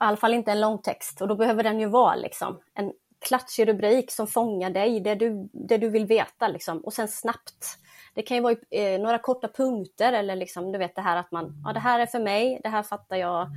i 0.00 0.04
alla 0.04 0.16
fall 0.16 0.34
inte 0.34 0.52
en 0.52 0.60
lång 0.60 0.78
text 0.78 1.20
och 1.20 1.28
då 1.28 1.36
behöver 1.36 1.62
den 1.62 1.80
ju 1.80 1.86
vara 1.86 2.14
liksom 2.14 2.60
en, 2.74 2.92
klatschig 3.20 3.68
rubrik 3.68 4.10
som 4.10 4.26
fångar 4.26 4.70
dig, 4.70 5.00
det 5.00 5.14
du, 5.14 5.48
det 5.52 5.78
du 5.78 5.88
vill 5.88 6.06
veta 6.06 6.48
liksom. 6.48 6.80
och 6.80 6.92
sen 6.92 7.08
snabbt. 7.08 7.78
Det 8.14 8.22
kan 8.22 8.36
ju 8.36 8.42
vara 8.42 8.56
eh, 8.70 9.00
några 9.00 9.18
korta 9.18 9.48
punkter 9.48 10.12
eller 10.12 10.36
liksom, 10.36 10.72
du 10.72 10.78
vet 10.78 10.94
det 10.94 11.02
här 11.02 11.16
att 11.16 11.32
man, 11.32 11.62
ja 11.64 11.72
det 11.72 11.80
här 11.80 12.00
är 12.00 12.06
för 12.06 12.20
mig, 12.20 12.60
det 12.62 12.68
här 12.68 12.82
fattar 12.82 13.16
jag. 13.16 13.48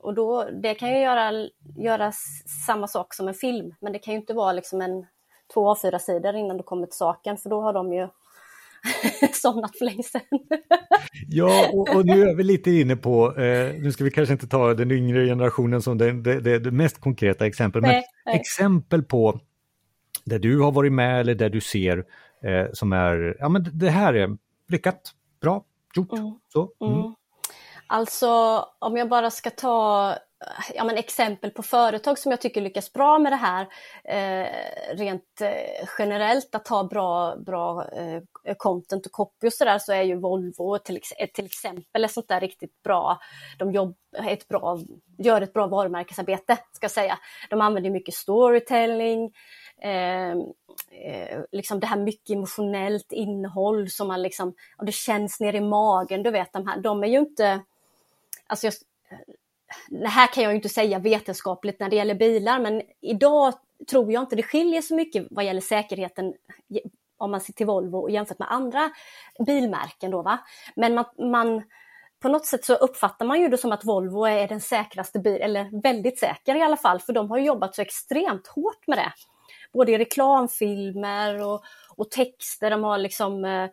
Och 0.00 0.14
då, 0.14 0.44
det 0.44 0.74
kan 0.74 0.88
ju 0.88 0.98
göra, 0.98 1.48
göra 1.76 2.12
samma 2.66 2.86
sak 2.86 3.14
som 3.14 3.28
en 3.28 3.34
film, 3.34 3.74
men 3.80 3.92
det 3.92 3.98
kan 3.98 4.14
ju 4.14 4.20
inte 4.20 4.34
vara 4.34 4.52
liksom 4.52 4.80
en 4.80 5.06
två 5.54 5.74
A4-sidor 5.74 6.34
innan 6.34 6.56
du 6.56 6.62
kommer 6.62 6.86
till 6.86 6.96
saken, 6.96 7.36
för 7.36 7.50
då 7.50 7.60
har 7.60 7.72
de 7.72 7.92
ju 7.92 8.08
somnat 9.32 9.76
för 9.78 9.84
länge 9.84 10.02
sedan. 10.02 10.20
ja, 11.28 11.70
och, 11.72 11.96
och, 11.96 12.06
nu 12.06 12.22
är 12.22 12.34
vi 12.34 12.42
lite 12.42 12.70
inne 12.70 12.96
på, 12.96 13.36
eh, 13.36 13.74
nu 13.74 13.92
ska 13.92 14.04
vi 14.04 14.10
kanske 14.10 14.32
inte 14.32 14.46
ta 14.46 14.74
den 14.74 14.90
yngre 14.90 15.26
generationen 15.26 15.82
som 15.82 15.98
det, 15.98 16.12
det, 16.12 16.58
det, 16.58 16.70
mest 16.70 17.00
konkreta 17.00 17.46
exempel, 17.46 17.82
men 17.82 17.90
nej. 17.90 18.04
exempel 18.26 19.02
på 19.02 19.40
där 20.24 20.38
du 20.38 20.60
har 20.60 20.72
varit 20.72 20.92
med 20.92 21.20
eller 21.20 21.34
där 21.34 21.50
du 21.50 21.60
ser 21.60 22.04
eh, 22.42 22.66
som 22.72 22.92
är, 22.92 23.36
ja 23.38 23.48
men 23.48 23.66
det 23.72 23.90
här 23.90 24.14
är 24.14 24.36
lyckat, 24.68 25.00
bra, 25.40 25.64
gjort, 25.96 26.12
mm. 26.12 26.34
så. 26.52 26.72
Mm. 26.80 26.94
Mm. 26.94 27.14
Alltså 27.86 28.28
om 28.78 28.96
jag 28.96 29.08
bara 29.08 29.30
ska 29.30 29.50
ta 29.50 30.14
Eh, 30.46 30.74
ja, 30.74 30.84
men 30.84 30.96
exempel 30.96 31.50
på 31.50 31.62
företag 31.62 32.18
som 32.18 32.30
jag 32.30 32.40
tycker 32.40 32.60
lyckas 32.60 32.92
bra 32.92 33.18
med 33.18 33.32
det 33.32 33.36
här 33.36 33.66
eh, 34.04 34.48
rent 34.96 35.40
eh, 35.40 35.88
generellt 35.98 36.54
att 36.54 36.68
ha 36.68 36.84
bra, 36.84 37.36
bra 37.36 37.88
eh, 37.88 38.54
content 38.56 39.06
och 39.06 39.12
copy 39.12 39.46
och 39.46 39.52
sådär 39.52 39.78
så 39.78 39.92
är 39.92 40.02
ju 40.02 40.14
Volvo 40.14 40.78
till, 40.78 41.00
till 41.32 41.44
exempel 41.46 42.04
ett 42.04 42.12
sånt 42.12 42.28
där 42.28 42.40
riktigt 42.40 42.82
bra, 42.82 43.18
de 43.58 43.72
jobb, 43.72 43.96
ett 44.24 44.48
bra, 44.48 44.78
gör 45.18 45.42
ett 45.42 45.52
bra 45.52 45.66
varumärkesarbete 45.66 46.58
ska 46.72 46.84
jag 46.84 46.90
säga. 46.90 47.18
De 47.50 47.60
använder 47.60 47.90
mycket 47.90 48.14
storytelling, 48.14 49.32
eh, 49.82 50.30
eh, 50.30 51.40
liksom 51.52 51.80
det 51.80 51.86
här 51.86 51.96
mycket 51.96 52.36
emotionellt 52.36 53.12
innehåll 53.12 53.90
som 53.90 54.08
man 54.08 54.22
liksom, 54.22 54.54
och 54.76 54.86
det 54.86 54.92
känns 54.92 55.40
ner 55.40 55.54
i 55.54 55.60
magen, 55.60 56.22
du 56.22 56.30
vet 56.30 56.52
de 56.52 56.68
här, 56.68 56.80
de 56.80 57.02
är 57.02 57.08
ju 57.08 57.18
inte, 57.18 57.60
alltså 58.46 58.66
jag, 58.66 58.74
det 59.88 60.08
här 60.08 60.26
kan 60.26 60.42
jag 60.42 60.52
ju 60.52 60.56
inte 60.56 60.68
säga 60.68 60.98
vetenskapligt 60.98 61.80
när 61.80 61.88
det 61.88 61.96
gäller 61.96 62.14
bilar, 62.14 62.60
men 62.60 62.82
idag 63.00 63.54
tror 63.90 64.12
jag 64.12 64.22
inte 64.22 64.36
det 64.36 64.42
skiljer 64.42 64.82
så 64.82 64.94
mycket 64.94 65.26
vad 65.30 65.44
gäller 65.44 65.60
säkerheten 65.60 66.34
om 67.18 67.30
man 67.30 67.40
ser 67.40 67.52
till 67.52 67.66
Volvo 67.66 68.10
jämfört 68.10 68.38
med 68.38 68.52
andra 68.52 68.90
bilmärken. 69.46 70.10
Då, 70.10 70.22
va? 70.22 70.38
Men 70.74 70.94
man, 70.94 71.04
man, 71.18 71.62
på 72.22 72.28
något 72.28 72.46
sätt 72.46 72.64
så 72.64 72.74
uppfattar 72.74 73.26
man 73.26 73.40
ju 73.40 73.48
det 73.48 73.58
som 73.58 73.72
att 73.72 73.84
Volvo 73.84 74.24
är 74.24 74.48
den 74.48 74.60
säkraste 74.60 75.18
bilen, 75.18 75.42
eller 75.42 75.82
väldigt 75.82 76.18
säker 76.18 76.54
i 76.54 76.62
alla 76.62 76.76
fall, 76.76 77.00
för 77.00 77.12
de 77.12 77.30
har 77.30 77.38
jobbat 77.38 77.74
så 77.74 77.82
extremt 77.82 78.46
hårt 78.46 78.86
med 78.86 78.98
det. 78.98 79.12
Både 79.72 79.92
i 79.92 79.98
reklamfilmer 79.98 81.46
och, 81.46 81.62
och 81.96 82.10
texter, 82.10 82.70
de 82.70 82.84
har 82.84 82.98
liksom 82.98 83.44
eh, 83.44 83.68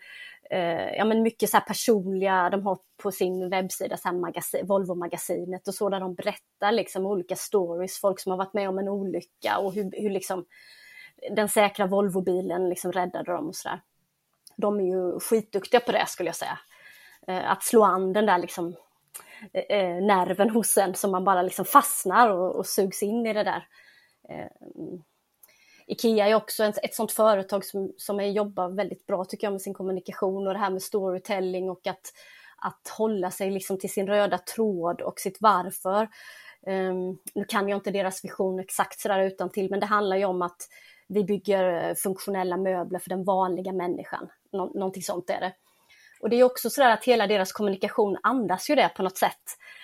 Eh, 0.50 0.96
ja, 0.98 1.06
men 1.06 1.22
mycket 1.22 1.50
så 1.50 1.60
personliga, 1.68 2.50
de 2.50 2.66
har 2.66 2.80
på 3.04 3.12
sin 3.12 3.50
webbsida 3.50 3.98
så 3.98 4.12
magasin, 4.12 4.66
Volvo-magasinet 4.66 5.68
och 5.68 5.74
så 5.74 5.90
där 5.90 6.00
de 6.00 6.16
berättar 6.16 6.72
liksom 6.72 7.06
olika 7.06 7.36
stories, 7.36 8.00
folk 8.00 8.20
som 8.20 8.30
har 8.30 8.38
varit 8.38 8.54
med 8.54 8.70
om 8.70 8.78
en 8.80 8.88
olycka 8.88 9.58
och 9.58 9.74
hur, 9.74 10.02
hur 10.02 10.10
liksom 10.10 10.46
den 11.32 11.50
säkra 11.50 11.88
Volvobilen 11.88 12.70
liksom 12.70 12.92
räddade 12.92 13.32
dem 13.32 13.48
och 13.48 13.56
sådär. 13.56 13.82
De 14.56 14.80
är 14.80 14.84
ju 14.84 15.20
skitduktiga 15.20 15.80
på 15.80 15.92
det 15.92 16.06
skulle 16.08 16.30
jag 16.30 16.36
säga. 16.36 16.60
Eh, 17.28 17.52
att 17.52 17.64
slå 17.64 17.84
an 17.84 18.14
den 18.14 18.26
där 18.26 18.38
liksom 18.38 18.76
eh, 19.54 19.78
eh, 19.78 20.04
nerven 20.04 20.50
hos 20.50 20.78
en 20.78 20.96
som 20.96 21.12
man 21.12 21.24
bara 21.24 21.42
liksom 21.42 21.66
fastnar 21.66 22.30
och, 22.30 22.56
och 22.56 22.66
sugs 22.66 23.04
in 23.04 23.26
i 23.26 23.34
det 23.34 23.44
där. 23.44 23.68
Eh, 24.30 24.48
Ikea 25.88 26.28
är 26.28 26.36
också 26.36 26.64
ett, 26.64 26.78
ett 26.84 26.96
sånt 26.96 27.12
företag 27.12 27.66
som, 27.66 27.94
som 27.98 28.26
jobbar 28.26 28.70
väldigt 28.70 29.06
bra 29.06 29.26
tycker 29.26 29.48
jag 29.48 29.52
med 29.52 29.62
sin 29.62 29.74
kommunikation 29.74 30.48
och 30.48 30.54
det 30.54 30.60
här 30.60 30.70
med 30.70 30.82
storytelling 30.82 31.70
och 31.70 31.88
att, 31.88 32.14
att 32.58 32.88
hålla 32.98 33.32
sig 33.32 33.52
liksom 33.52 33.80
till 33.80 33.90
sin 33.90 34.08
röda 34.08 34.38
tråd 34.38 35.02
och 35.02 35.20
sitt 35.20 35.38
varför. 35.40 36.10
Um, 36.66 37.20
nu 37.36 37.46
kan 37.48 37.70
jag 37.70 37.78
inte 37.78 37.92
deras 37.92 38.24
vision 38.24 38.60
exakt 38.60 39.00
sådär 39.00 39.20
utan 39.20 39.50
till 39.50 39.70
men 39.70 39.80
det 39.80 39.86
handlar 39.86 40.18
ju 40.18 40.26
om 40.26 40.42
att 40.42 40.68
vi 41.08 41.24
bygger 41.24 41.90
eh, 41.90 41.96
funktionella 41.96 42.58
möbler 42.58 43.00
för 43.00 43.10
den 43.10 43.24
vanliga 43.24 43.74
människan. 43.74 44.30
Nå 44.52 44.66
någonting 44.66 45.04
sånt 45.04 45.30
är 45.30 45.40
det. 45.40 45.54
Och 46.20 46.30
det 46.30 46.36
är 46.36 46.44
också 46.44 46.70
sådär 46.70 46.92
att 46.92 47.06
hela 47.06 47.28
deras 47.28 47.52
kommunikation 47.52 48.18
andas 48.24 48.70
ju 48.70 48.76
det 48.76 48.90
på 48.90 49.04
något 49.04 49.18
sätt. 49.18 49.44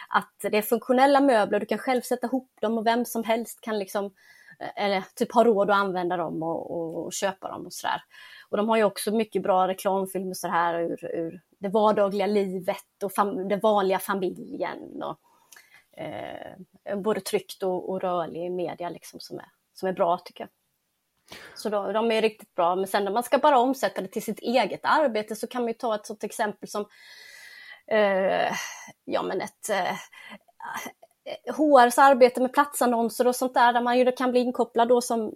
Att 0.10 0.51
det 0.51 0.57
är 0.57 0.62
funktionella 0.62 1.22
möbler, 1.22 1.60
du 1.60 1.65
kan 1.65 1.77
själv 1.77 2.01
sätta 2.01 2.27
ihop 2.27 2.51
dem 2.62 2.77
och 2.77 2.88
vem 2.88 3.05
som 3.05 3.24
helst 3.24 3.62
kan 3.62 3.79
liksom 3.79 4.13
eller 4.75 5.03
typ 5.15 5.34
har 5.34 5.46
råd 5.46 5.70
att 5.70 5.77
använda 5.77 6.17
dem 6.17 6.43
och, 6.43 6.72
och, 6.72 7.05
och 7.05 7.13
köpa 7.13 7.48
dem 7.48 7.65
och 7.65 7.74
sådär. 7.74 8.03
Och 8.50 8.58
de 8.58 8.70
har 8.70 8.77
ju 8.77 8.84
också 8.84 9.12
mycket 9.12 9.43
bra 9.43 9.67
reklamfilmer 9.67 10.34
så 10.34 10.48
här 10.48 10.79
ur, 10.79 11.05
ur 11.15 11.41
det 11.60 11.70
vardagliga 11.70 12.27
livet 12.27 13.03
och 13.03 13.13
fam, 13.13 13.48
den 13.48 13.60
vanliga 13.60 14.00
familjen. 14.00 15.03
Och, 15.03 15.20
eh, 16.01 16.98
både 16.98 17.22
tryckt 17.22 17.63
och, 17.63 17.89
och 17.89 18.01
rörlig 18.01 18.51
media 18.51 18.89
liksom 18.89 19.20
som 19.20 19.39
är, 19.39 19.50
som 19.74 19.89
är 19.89 19.93
bra 19.93 20.17
tycker 20.17 20.43
jag. 20.43 20.50
Så 21.55 21.70
då, 21.70 21.91
de 21.91 22.12
är 22.12 22.22
riktigt 22.22 22.55
bra, 22.55 22.75
men 22.75 22.88
sen 22.88 23.05
när 23.05 23.12
man 23.12 23.24
ska 23.24 23.38
bara 23.38 23.60
omsätta 23.60 24.01
det 24.01 24.08
till 24.08 24.24
sitt 24.24 24.39
eget 24.39 24.82
arbete 24.84 25.36
så 25.36 25.48
kan 25.48 25.62
man 25.62 25.67
ju 25.67 25.74
ta 25.74 25.96
ett 25.96 26.05
sådant 26.05 26.24
exempel 26.24 26.70
som 26.70 26.86
eh, 27.88 28.53
ja 29.05 29.22
men 29.24 29.41
ett 29.41 29.70
eh, 29.70 29.98
Eh, 31.25 31.56
HRs 31.56 31.98
arbete 31.98 32.42
med 32.42 32.53
platsannonser 32.53 33.27
och 33.27 33.36
sånt 33.36 33.53
där, 33.53 33.74
där 33.74 33.82
man 33.82 33.98
ju 33.98 34.12
kan 34.12 34.32
bli 34.32 34.39
inkopplad 34.39 34.88
då 34.88 35.01
som, 35.01 35.34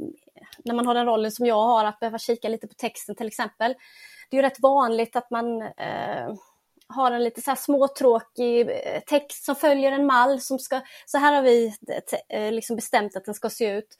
när 0.66 0.76
man 0.76 0.88
har 0.88 0.94
den 0.94 1.06
rollen 1.06 1.32
som 1.32 1.46
jag 1.46 1.62
har, 1.62 1.86
att 1.86 2.00
behöva 2.00 2.18
kika 2.18 2.50
lite 2.50 2.68
på 2.68 2.74
texten 2.74 3.16
till 3.16 3.28
exempel. 3.28 3.76
Det 4.30 4.38
är 4.38 4.42
ju 4.42 4.48
rätt 4.48 4.60
vanligt 4.60 5.16
att 5.16 5.32
man 5.32 5.62
eh, 5.62 6.34
har 6.88 7.12
en 7.12 7.24
lite 7.24 7.42
så 7.42 7.52
här 7.52 7.56
småtråkig 7.56 8.70
eh, 8.70 9.02
text 9.08 9.46
som 9.46 9.56
följer 9.56 9.92
en 9.92 10.06
mall 10.06 10.42
som 10.42 10.60
ska, 10.60 10.82
så 11.06 11.18
här 11.18 11.34
har 11.34 11.42
vi 11.42 11.74
eh, 12.30 12.52
liksom 12.52 12.76
bestämt 12.76 13.16
att 13.16 13.26
den 13.26 13.34
ska 13.34 13.50
se 13.50 13.70
ut. 13.70 13.98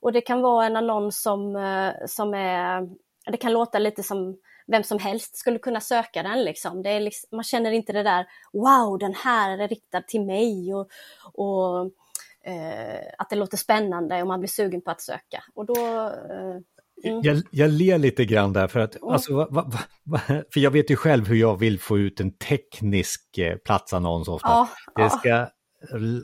Och 0.00 0.12
det 0.12 0.20
kan 0.20 0.40
vara 0.40 0.66
en 0.66 0.76
annons 0.76 1.22
som, 1.22 1.56
eh, 1.56 2.06
som 2.06 2.34
är, 2.34 2.88
det 3.30 3.36
kan 3.36 3.52
låta 3.52 3.78
lite 3.78 4.02
som 4.02 4.36
vem 4.66 4.82
som 4.82 4.98
helst 4.98 5.36
skulle 5.36 5.58
kunna 5.58 5.80
söka 5.80 6.22
den. 6.22 6.44
Liksom. 6.44 6.82
Det 6.82 6.90
är 6.90 7.00
liksom, 7.00 7.28
man 7.36 7.44
känner 7.44 7.70
inte 7.70 7.92
det 7.92 8.02
där, 8.02 8.26
wow, 8.52 8.98
den 8.98 9.14
här 9.14 9.58
är 9.58 9.68
riktad 9.68 10.00
till 10.00 10.22
mig 10.22 10.74
och, 10.74 10.88
och 11.32 11.90
eh, 12.46 13.00
att 13.18 13.30
det 13.30 13.36
låter 13.36 13.56
spännande 13.56 14.22
och 14.22 14.28
man 14.28 14.40
blir 14.40 14.48
sugen 14.48 14.82
på 14.82 14.90
att 14.90 15.00
söka. 15.00 15.44
Och 15.54 15.66
då, 15.66 15.76
eh, 16.30 16.60
Mm. 17.04 17.20
Jag, 17.22 17.42
jag 17.50 17.70
ler 17.70 17.98
lite 17.98 18.24
grann 18.24 18.52
där 18.52 18.68
för 18.68 18.80
att, 18.80 18.96
mm. 18.96 19.08
alltså, 19.08 19.34
va, 19.34 19.48
va, 19.50 19.78
va, 20.04 20.20
för 20.52 20.60
jag 20.60 20.70
vet 20.70 20.90
ju 20.90 20.96
själv 20.96 21.28
hur 21.28 21.36
jag 21.36 21.56
vill 21.56 21.80
få 21.80 21.98
ut 21.98 22.20
en 22.20 22.36
teknisk 22.36 23.38
eh, 23.38 23.56
platsannons 23.56 24.28
ofta. 24.28 24.48
Ja, 24.48 24.68
det 24.96 25.10
ska 25.10 25.28
ja. 25.28 25.48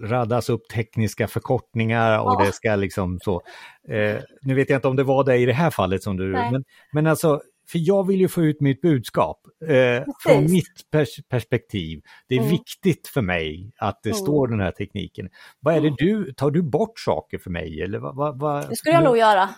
raddas 0.02 0.48
upp 0.48 0.68
tekniska 0.68 1.28
förkortningar 1.28 2.18
och 2.18 2.32
ja. 2.32 2.44
det 2.44 2.52
ska 2.52 2.76
liksom 2.76 3.18
så. 3.24 3.42
Eh, 3.88 4.16
nu 4.42 4.54
vet 4.54 4.70
jag 4.70 4.76
inte 4.76 4.88
om 4.88 4.96
det 4.96 5.04
var 5.04 5.24
det 5.24 5.36
i 5.36 5.46
det 5.46 5.52
här 5.52 5.70
fallet 5.70 6.02
som 6.02 6.16
du, 6.16 6.26
men, 6.26 6.64
men 6.92 7.06
alltså 7.06 7.40
för 7.72 7.78
jag 7.78 8.06
vill 8.06 8.20
ju 8.20 8.28
få 8.28 8.42
ut 8.42 8.60
mitt 8.60 8.80
budskap 8.80 9.40
eh, 9.68 10.04
från 10.22 10.42
mitt 10.50 10.90
pers 10.90 11.20
perspektiv. 11.28 12.02
Det 12.28 12.34
är 12.34 12.38
mm. 12.38 12.50
viktigt 12.50 13.08
för 13.08 13.22
mig 13.22 13.72
att 13.76 14.02
det 14.02 14.10
mm. 14.10 14.22
står 14.22 14.48
den 14.48 14.60
här 14.60 14.70
tekniken. 14.70 15.30
Vad 15.60 15.74
är 15.74 15.80
det 15.80 15.86
mm. 15.86 15.96
du, 15.98 16.32
tar 16.32 16.50
du 16.50 16.62
bort 16.62 17.00
saker 17.00 17.38
för 17.38 17.50
mig 17.50 17.82
eller 17.82 17.98
vad? 17.98 18.16
vad, 18.16 18.38
vad 18.40 18.68
det 18.68 18.76
skulle 18.76 18.94
jag 18.94 19.04
nog 19.04 19.18
göra. 19.18 19.48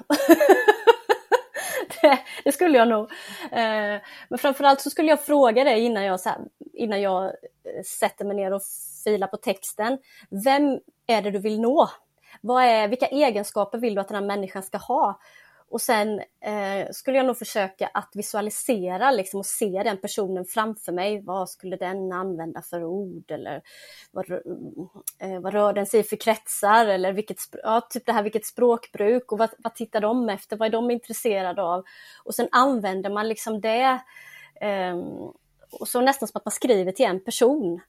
det, 2.02 2.18
det, 2.44 2.52
skulle 2.52 2.78
jag 2.78 2.88
nog. 2.88 3.10
Eh, 3.52 4.00
men 4.28 4.38
framförallt 4.38 4.80
så 4.80 4.90
skulle 4.90 5.08
jag 5.08 5.24
fråga 5.24 5.64
dig 5.64 5.80
innan 5.80 6.04
jag, 6.04 6.20
här, 6.24 6.38
innan 6.72 7.02
jag 7.02 7.24
eh, 7.24 7.30
sätter 7.86 8.24
mig 8.24 8.36
ner 8.36 8.52
och 8.52 8.62
filar 9.04 9.26
på 9.26 9.36
texten. 9.36 9.98
Vem 10.44 10.80
är 11.06 11.22
det 11.22 11.30
du 11.30 11.38
vill 11.38 11.60
nå? 11.60 11.90
Vad 12.40 12.64
är, 12.64 12.88
vilka 12.88 13.06
egenskaper 13.06 13.78
vill 13.78 13.94
du 13.94 14.00
att 14.00 14.08
den 14.08 14.16
här 14.16 14.26
människan 14.26 14.62
ska 14.62 14.78
ha? 14.78 15.20
Och 15.74 15.80
sen 15.80 16.18
eh, 16.44 16.90
skulle 16.90 17.16
jag 17.16 17.26
nog 17.26 17.38
försöka 17.38 17.86
att 17.86 18.10
visualisera 18.14 19.10
liksom, 19.10 19.40
och 19.40 19.46
se 19.46 19.82
den 19.84 19.96
personen 19.96 20.44
framför 20.44 20.92
mig. 20.92 21.22
Vad 21.22 21.50
skulle 21.50 21.76
den 21.76 22.12
använda 22.12 22.62
för 22.62 22.84
ord 22.84 23.30
eller 23.30 23.62
vad, 24.12 24.30
eh, 25.20 25.40
vad 25.40 25.52
rör 25.52 25.72
den 25.72 25.86
sig 25.86 26.02
för 26.02 26.16
kretsar 26.16 26.86
eller 26.86 27.12
vilket, 27.12 27.38
ja, 27.62 27.80
typ 27.80 28.06
det 28.06 28.12
här, 28.12 28.22
vilket 28.22 28.46
språkbruk 28.46 29.32
och 29.32 29.38
vad, 29.38 29.50
vad 29.58 29.74
tittar 29.74 30.00
de 30.00 30.28
efter, 30.28 30.56
vad 30.56 30.68
är 30.68 30.72
de 30.72 30.90
intresserade 30.90 31.62
av? 31.62 31.84
Och 32.24 32.34
sen 32.34 32.48
använder 32.50 33.10
man 33.10 33.28
liksom 33.28 33.60
det 33.60 34.00
eh, 34.60 34.96
och 35.72 35.88
så 35.88 36.00
nästan 36.00 36.28
som 36.28 36.38
att 36.38 36.44
man 36.44 36.52
skriver 36.52 36.92
till 36.92 37.06
en 37.06 37.24
person. 37.24 37.80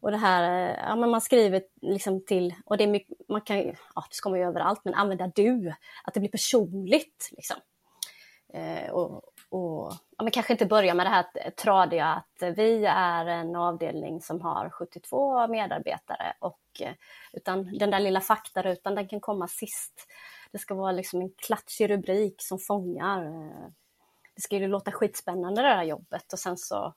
Och 0.00 0.10
det 0.10 0.16
här, 0.16 0.70
eh, 0.70 0.76
ja 0.88 0.96
men 0.96 1.10
man 1.10 1.20
skriver 1.20 1.62
liksom 1.82 2.24
till, 2.24 2.54
och 2.64 2.76
det 2.76 2.84
är 2.84 2.88
mycket, 2.88 3.28
man 3.28 3.40
kan 3.40 3.56
ja 3.94 4.04
det 4.10 4.14
ska 4.14 4.30
man 4.30 4.38
ju 4.38 4.44
överallt, 4.44 4.80
men 4.84 4.94
använda 4.94 5.32
du, 5.34 5.74
att 6.04 6.14
det 6.14 6.20
blir 6.20 6.30
personligt 6.30 7.30
liksom. 7.32 7.56
Eh, 8.52 8.90
och, 8.90 9.22
och 9.48 9.92
ja, 10.16 10.24
men 10.24 10.30
kanske 10.30 10.52
inte 10.52 10.66
börja 10.66 10.94
med 10.94 11.06
det 11.06 11.10
här 11.10 11.50
tradiga 11.50 12.06
att 12.06 12.56
vi 12.56 12.84
är 12.86 13.26
en 13.26 13.56
avdelning 13.56 14.20
som 14.20 14.40
har 14.40 14.70
72 14.70 15.48
medarbetare 15.48 16.32
och 16.38 16.60
eh, 16.80 16.92
utan 17.32 17.78
den 17.78 17.90
där 17.90 18.00
lilla 18.00 18.20
faktarutan 18.20 18.94
den 18.94 19.08
kan 19.08 19.20
komma 19.20 19.48
sist. 19.48 20.06
Det 20.52 20.58
ska 20.58 20.74
vara 20.74 20.92
liksom 20.92 21.20
en 21.20 21.30
klatschig 21.46 21.90
rubrik 21.90 22.34
som 22.38 22.58
fångar. 22.58 23.26
Eh, 23.26 23.68
det 24.34 24.42
ska 24.42 24.56
ju 24.56 24.68
låta 24.68 24.92
skitspännande 24.92 25.62
det 25.62 25.68
där 25.68 25.82
jobbet 25.82 26.32
och 26.32 26.38
sen 26.38 26.56
så 26.56 26.94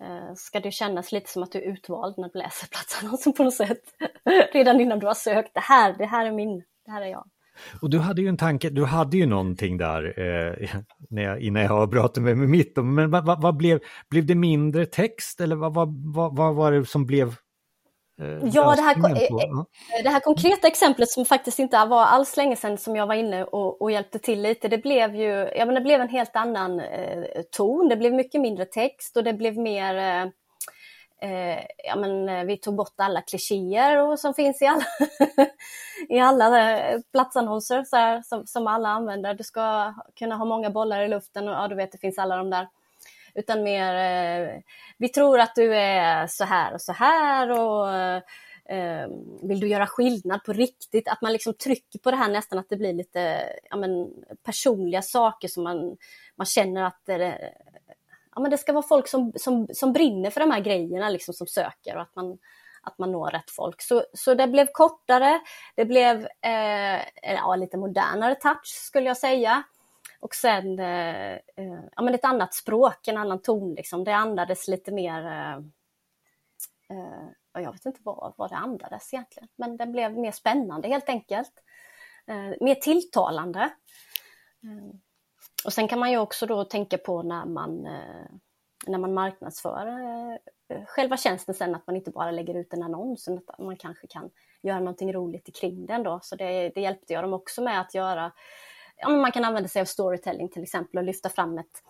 Eh, 0.00 0.34
ska 0.36 0.60
det 0.60 0.70
kännas 0.70 1.12
lite 1.12 1.30
som 1.30 1.42
att 1.42 1.52
du 1.52 1.58
är 1.58 1.72
utvald 1.72 2.14
när 2.18 2.30
du 2.32 2.38
läser 2.38 2.68
platsannonsen 2.68 3.32
på 3.32 3.44
något 3.44 3.54
sätt. 3.54 3.82
Redan 4.52 4.80
innan 4.80 4.98
du 4.98 5.06
har 5.06 5.14
sökt, 5.14 5.54
det 5.54 5.60
här, 5.60 5.94
det 5.98 6.06
här 6.06 6.26
är 6.26 6.32
min, 6.32 6.62
det 6.84 6.90
här 6.90 7.02
är 7.02 7.06
jag. 7.06 7.24
Och 7.82 7.90
du 7.90 7.98
hade 7.98 8.22
ju 8.22 8.28
en 8.28 8.36
tanke, 8.36 8.70
du 8.70 8.84
hade 8.84 9.16
ju 9.16 9.26
någonting 9.26 9.78
där 9.78 10.20
eh, 10.20 10.70
när 11.10 11.22
jag, 11.22 11.40
innan 11.40 11.62
jag 11.62 11.72
avbröt 11.72 12.16
mig 12.16 12.34
med 12.34 12.48
mitt, 12.48 12.76
men 12.76 13.10
vad, 13.10 13.26
vad, 13.26 13.42
vad, 13.42 13.56
blev, 13.56 13.80
blev 14.10 14.26
det 14.26 14.34
mindre 14.34 14.86
text 14.86 15.40
eller 15.40 15.56
vad, 15.56 15.74
vad, 15.74 16.14
vad, 16.14 16.36
vad 16.36 16.54
var 16.54 16.72
det 16.72 16.86
som 16.86 17.06
blev 17.06 17.34
ja, 18.52 18.74
det 18.76 18.82
här, 18.82 18.96
eh, 18.96 20.02
det 20.02 20.08
här 20.08 20.20
konkreta 20.20 20.68
exemplet 20.68 21.10
som 21.10 21.24
faktiskt 21.24 21.58
inte 21.58 21.84
var 21.84 22.04
alls 22.04 22.36
länge 22.36 22.56
sedan 22.56 22.78
som 22.78 22.96
jag 22.96 23.06
var 23.06 23.14
inne 23.14 23.44
och, 23.44 23.82
och 23.82 23.90
hjälpte 23.90 24.18
till 24.18 24.42
lite, 24.42 24.68
det 24.68 24.78
blev 24.78 25.14
ju 25.14 25.50
ja, 25.56 25.66
men 25.66 25.74
det 25.74 25.80
blev 25.80 26.00
en 26.00 26.08
helt 26.08 26.36
annan 26.36 26.80
eh, 26.80 27.42
ton. 27.50 27.88
Det 27.88 27.96
blev 27.96 28.14
mycket 28.14 28.40
mindre 28.40 28.64
text 28.64 29.16
och 29.16 29.24
det 29.24 29.32
blev 29.32 29.58
mer 29.58 29.96
eh, 29.96 30.22
eh 31.30 31.64
ja, 31.84 31.96
men, 31.96 32.46
vi 32.46 32.56
tog 32.56 32.76
bort 32.76 32.94
alla 32.96 33.20
klichéer 33.20 34.16
som 34.16 34.34
finns 34.34 34.62
i 34.62 34.66
alla, 34.66 34.84
i 36.08 36.18
alla 36.18 36.80
platsannonser 37.12 37.84
så 37.84 37.96
här, 37.96 38.22
som, 38.22 38.46
som 38.46 38.66
alla 38.66 38.88
använder. 38.88 39.34
Du 39.34 39.44
ska 39.44 39.94
kunna 40.18 40.36
ha 40.36 40.44
många 40.44 40.70
bollar 40.70 41.00
i 41.00 41.08
luften 41.08 41.48
och 41.48 41.54
ja, 41.54 41.68
du 41.68 41.74
vet, 41.74 41.92
det 41.92 41.98
finns 41.98 42.18
alla 42.18 42.36
de 42.36 42.50
där 42.50 42.68
utan 43.36 43.62
mer 43.62 43.94
eh, 43.94 44.60
vi 44.98 45.08
tror 45.08 45.40
att 45.40 45.54
du 45.54 45.76
är 45.76 46.26
så 46.26 46.44
här 46.44 46.74
och 46.74 46.80
så 46.80 46.92
här 46.92 47.50
och 47.50 47.90
eh, 48.68 49.08
vill 49.42 49.60
du 49.60 49.68
göra 49.68 49.86
skillnad 49.86 50.44
på 50.44 50.52
riktigt? 50.52 51.08
Att 51.08 51.22
man 51.22 51.32
liksom 51.32 51.54
trycker 51.54 51.98
på 51.98 52.10
det 52.10 52.16
här 52.16 52.30
nästan 52.30 52.58
att 52.58 52.68
det 52.68 52.76
blir 52.76 52.92
lite 52.92 53.42
ja, 53.70 53.76
men, 53.76 54.10
personliga 54.42 55.02
saker 55.02 55.48
som 55.48 55.64
man, 55.64 55.96
man 56.36 56.46
känner 56.46 56.82
att 56.82 57.00
det, 57.04 57.52
ja, 58.34 58.40
men 58.40 58.50
det 58.50 58.58
ska 58.58 58.72
vara 58.72 58.86
folk 58.88 59.08
som, 59.08 59.32
som, 59.36 59.68
som 59.72 59.92
brinner 59.92 60.30
för 60.30 60.40
de 60.40 60.50
här 60.50 60.60
grejerna 60.60 61.08
liksom, 61.10 61.34
som 61.34 61.46
söker 61.46 61.96
och 61.96 62.02
att 62.02 62.16
man, 62.16 62.38
att 62.82 62.98
man 62.98 63.12
når 63.12 63.30
rätt 63.30 63.50
folk. 63.50 63.82
Så, 63.82 64.04
så 64.12 64.34
det 64.34 64.46
blev 64.46 64.66
kortare, 64.72 65.40
det 65.74 65.84
blev 65.84 66.28
eh, 66.42 67.00
ja, 67.22 67.56
lite 67.56 67.76
modernare 67.76 68.34
touch 68.34 68.66
skulle 68.66 69.06
jag 69.06 69.16
säga. 69.16 69.62
Och 70.20 70.34
sen 70.34 70.78
eh, 70.78 71.32
eh, 71.32 71.80
ja, 71.96 72.02
men 72.02 72.14
ett 72.14 72.24
annat 72.24 72.54
språk, 72.54 73.08
en 73.08 73.16
annan 73.16 73.42
ton. 73.42 73.74
Liksom. 73.74 74.04
Det 74.04 74.14
andades 74.14 74.68
lite 74.68 74.92
mer, 74.92 75.26
eh, 75.26 75.56
eh, 76.90 77.62
jag 77.62 77.72
vet 77.72 77.86
inte 77.86 78.00
vad, 78.04 78.34
vad 78.36 78.50
det 78.50 78.56
andades 78.56 79.14
egentligen, 79.14 79.48
men 79.56 79.76
den 79.76 79.92
blev 79.92 80.18
mer 80.18 80.32
spännande 80.32 80.88
helt 80.88 81.08
enkelt. 81.08 81.62
Eh, 82.26 82.54
mer 82.60 82.74
tilltalande. 82.74 83.70
Mm. 84.62 85.00
och 85.64 85.72
sen 85.72 85.88
kan 85.88 85.98
man 85.98 86.10
ju 86.10 86.18
också 86.18 86.46
då 86.46 86.64
tänka 86.64 86.98
på 86.98 87.22
när 87.22 87.44
man, 87.44 87.86
eh, 87.86 88.26
när 88.86 88.98
man 88.98 89.14
marknadsför 89.14 89.86
eh, 89.86 90.84
själva 90.86 91.16
tjänsten 91.16 91.54
sen, 91.54 91.74
att 91.74 91.86
man 91.86 91.96
inte 91.96 92.10
bara 92.10 92.30
lägger 92.30 92.54
ut 92.54 92.72
en 92.72 92.82
annons, 92.82 93.28
utan 93.28 93.42
att 93.46 93.58
man 93.58 93.76
kanske 93.76 94.06
kan 94.06 94.30
göra 94.62 94.78
någonting 94.78 95.12
roligt 95.12 95.56
kring 95.56 95.86
den 95.86 96.02
då. 96.02 96.20
Så 96.22 96.36
det, 96.36 96.68
det 96.68 96.80
hjälpte 96.80 97.12
jag 97.12 97.24
dem 97.24 97.32
också 97.32 97.62
med 97.62 97.80
att 97.80 97.94
göra. 97.94 98.32
Ja, 98.96 99.08
man 99.08 99.32
kan 99.32 99.44
använda 99.44 99.68
sig 99.68 99.82
av 99.82 99.86
storytelling 99.86 100.48
till 100.48 100.62
exempel 100.62 100.98
och 100.98 101.04
lyfta 101.04 101.28
fram 101.28 101.58
ett, 101.58 101.82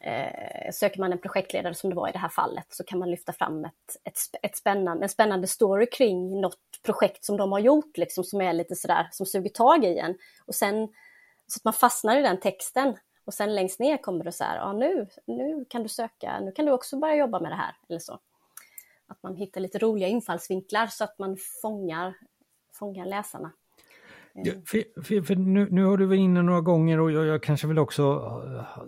eh, 0.00 0.72
söker 0.72 1.00
man 1.00 1.12
en 1.12 1.18
projektledare 1.18 1.74
som 1.74 1.90
det 1.90 1.96
var 1.96 2.08
i 2.08 2.12
det 2.12 2.18
här 2.18 2.28
fallet 2.28 2.66
så 2.68 2.84
kan 2.84 2.98
man 2.98 3.10
lyfta 3.10 3.32
fram 3.32 3.64
ett, 3.64 3.96
ett, 4.04 4.18
ett 4.42 4.56
spännande, 4.56 5.04
en 5.04 5.08
spännande 5.08 5.46
story 5.46 5.86
kring 5.86 6.40
något 6.40 6.82
projekt 6.82 7.24
som 7.24 7.36
de 7.36 7.52
har 7.52 7.58
gjort 7.58 7.96
liksom, 7.96 8.24
som 8.24 8.40
är 8.40 8.52
lite 8.52 8.76
sådär, 8.76 9.08
som 9.12 9.26
suger 9.26 9.50
tag 9.50 9.84
i 9.84 9.98
en. 9.98 10.18
Och 10.46 10.54
sen 10.54 10.88
så 11.46 11.58
att 11.58 11.64
man 11.64 11.72
fastnar 11.72 12.18
i 12.18 12.22
den 12.22 12.40
texten 12.40 12.96
och 13.24 13.34
sen 13.34 13.54
längst 13.54 13.80
ner 13.80 13.96
kommer 13.96 14.24
det 14.24 14.32
så 14.32 14.44
här, 14.44 14.56
ja 14.56 14.72
nu, 14.72 15.08
nu 15.24 15.64
kan 15.68 15.82
du 15.82 15.88
söka, 15.88 16.40
nu 16.40 16.52
kan 16.52 16.64
du 16.64 16.72
också 16.72 16.96
börja 16.96 17.14
jobba 17.14 17.40
med 17.40 17.52
det 17.52 17.56
här 17.56 17.76
eller 17.88 18.00
så. 18.00 18.20
Att 19.06 19.22
man 19.22 19.36
hittar 19.36 19.60
lite 19.60 19.78
roliga 19.78 20.08
infallsvinklar 20.08 20.86
så 20.86 21.04
att 21.04 21.18
man 21.18 21.36
fångar, 21.62 22.14
fångar 22.72 23.06
läsarna. 23.06 23.52
Ja, 24.44 24.52
för, 24.66 25.02
för, 25.02 25.22
för 25.22 25.36
nu, 25.36 25.68
nu, 25.70 25.84
har 25.84 25.96
du 25.96 26.06
varit 26.06 26.18
inne 26.18 26.42
några 26.42 26.60
gånger 26.60 27.00
och 27.00 27.12
jag, 27.12 27.26
jag, 27.26 27.42
kanske 27.42 27.66
vill 27.66 27.78
också, 27.78 28.22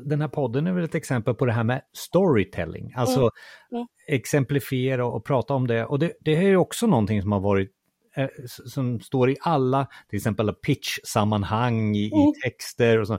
den 0.05 0.21
här 0.21 0.29
podden 0.29 0.67
är 0.67 0.73
väl 0.73 0.85
ett 0.85 0.95
exempel 0.95 1.35
på 1.35 1.47
det 1.47 1.53
här 1.53 1.65
med 1.65 1.83
storytelling, 1.93 2.93
alltså 2.97 3.21
mm. 3.21 3.31
Mm. 3.73 3.87
exemplifiera 4.09 5.07
och 5.07 5.25
prata 5.25 5.55
om 5.55 5.67
det. 5.67 5.85
Och 5.85 5.99
det, 5.99 6.13
det 6.21 6.37
är 6.37 6.43
ju 6.43 6.57
också 6.57 6.87
någonting 6.87 7.23
som 7.23 7.33
har 7.33 7.41
varit 7.41 7.71
eh, 8.17 8.29
som 8.47 9.01
står 9.01 9.31
i 9.31 9.37
alla, 9.41 9.87
till 10.09 10.17
exempel 10.17 10.53
pitch-sammanhang 10.53 11.97
i, 11.97 12.13
mm. 12.13 12.29
i, 12.29 12.33
texter 12.45 13.01
och 13.01 13.07
så. 13.07 13.19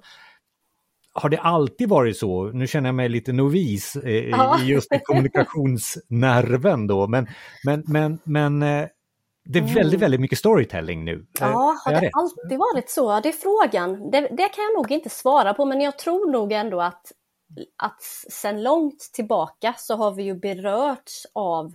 Har 1.14 1.30
det 1.30 1.40
alltid 1.40 1.90
varit 1.90 2.18
så? 2.18 2.52
Nu 2.52 2.68
känner 2.68 2.88
jag 2.88 2.96
mig 2.96 3.10
lite 3.10 3.34
novis 3.34 3.96
eh, 3.96 4.30
ja. 4.30 4.62
i 4.64 4.66
just 4.66 4.94
i 4.94 5.00
kommunikationsnerven 5.04 6.88
då, 6.88 7.08
men, 7.08 7.28
men, 7.66 7.84
men, 7.88 8.20
men 8.24 8.64
eh, 8.64 8.88
det 9.52 9.60
är 9.60 9.64
väldigt, 9.64 9.94
mm. 9.94 10.00
väldigt 10.00 10.22
mycket 10.22 10.40
storytelling 10.40 11.06
nu. 11.06 11.26
Ja, 11.40 11.80
har 11.86 11.94
det, 11.94 12.00
det 12.00 12.12
alltid 12.14 12.58
varit 12.58 12.90
så? 12.90 13.20
Det 13.20 13.30
är 13.30 13.34
frågan. 13.34 14.12
Det, 14.12 14.22
det, 14.22 14.50
kan 14.50 14.64
jag 14.64 14.74
nog 14.78 14.92
inte 14.92 15.10
svara 15.10 15.54
på, 15.54 15.66
men 15.66 15.82
jag 15.82 15.98
tror 15.98 16.32
nog 16.32 16.52
ändå 16.52 16.82
att, 16.82 17.12
att 17.78 18.02
sen 18.32 18.64
långt 18.64 19.00
tillbaka 19.14 19.74
så 19.78 19.96
har 19.96 20.12
vi 20.12 20.24
ju 20.24 20.34
berörts 20.34 21.26
av 21.34 21.66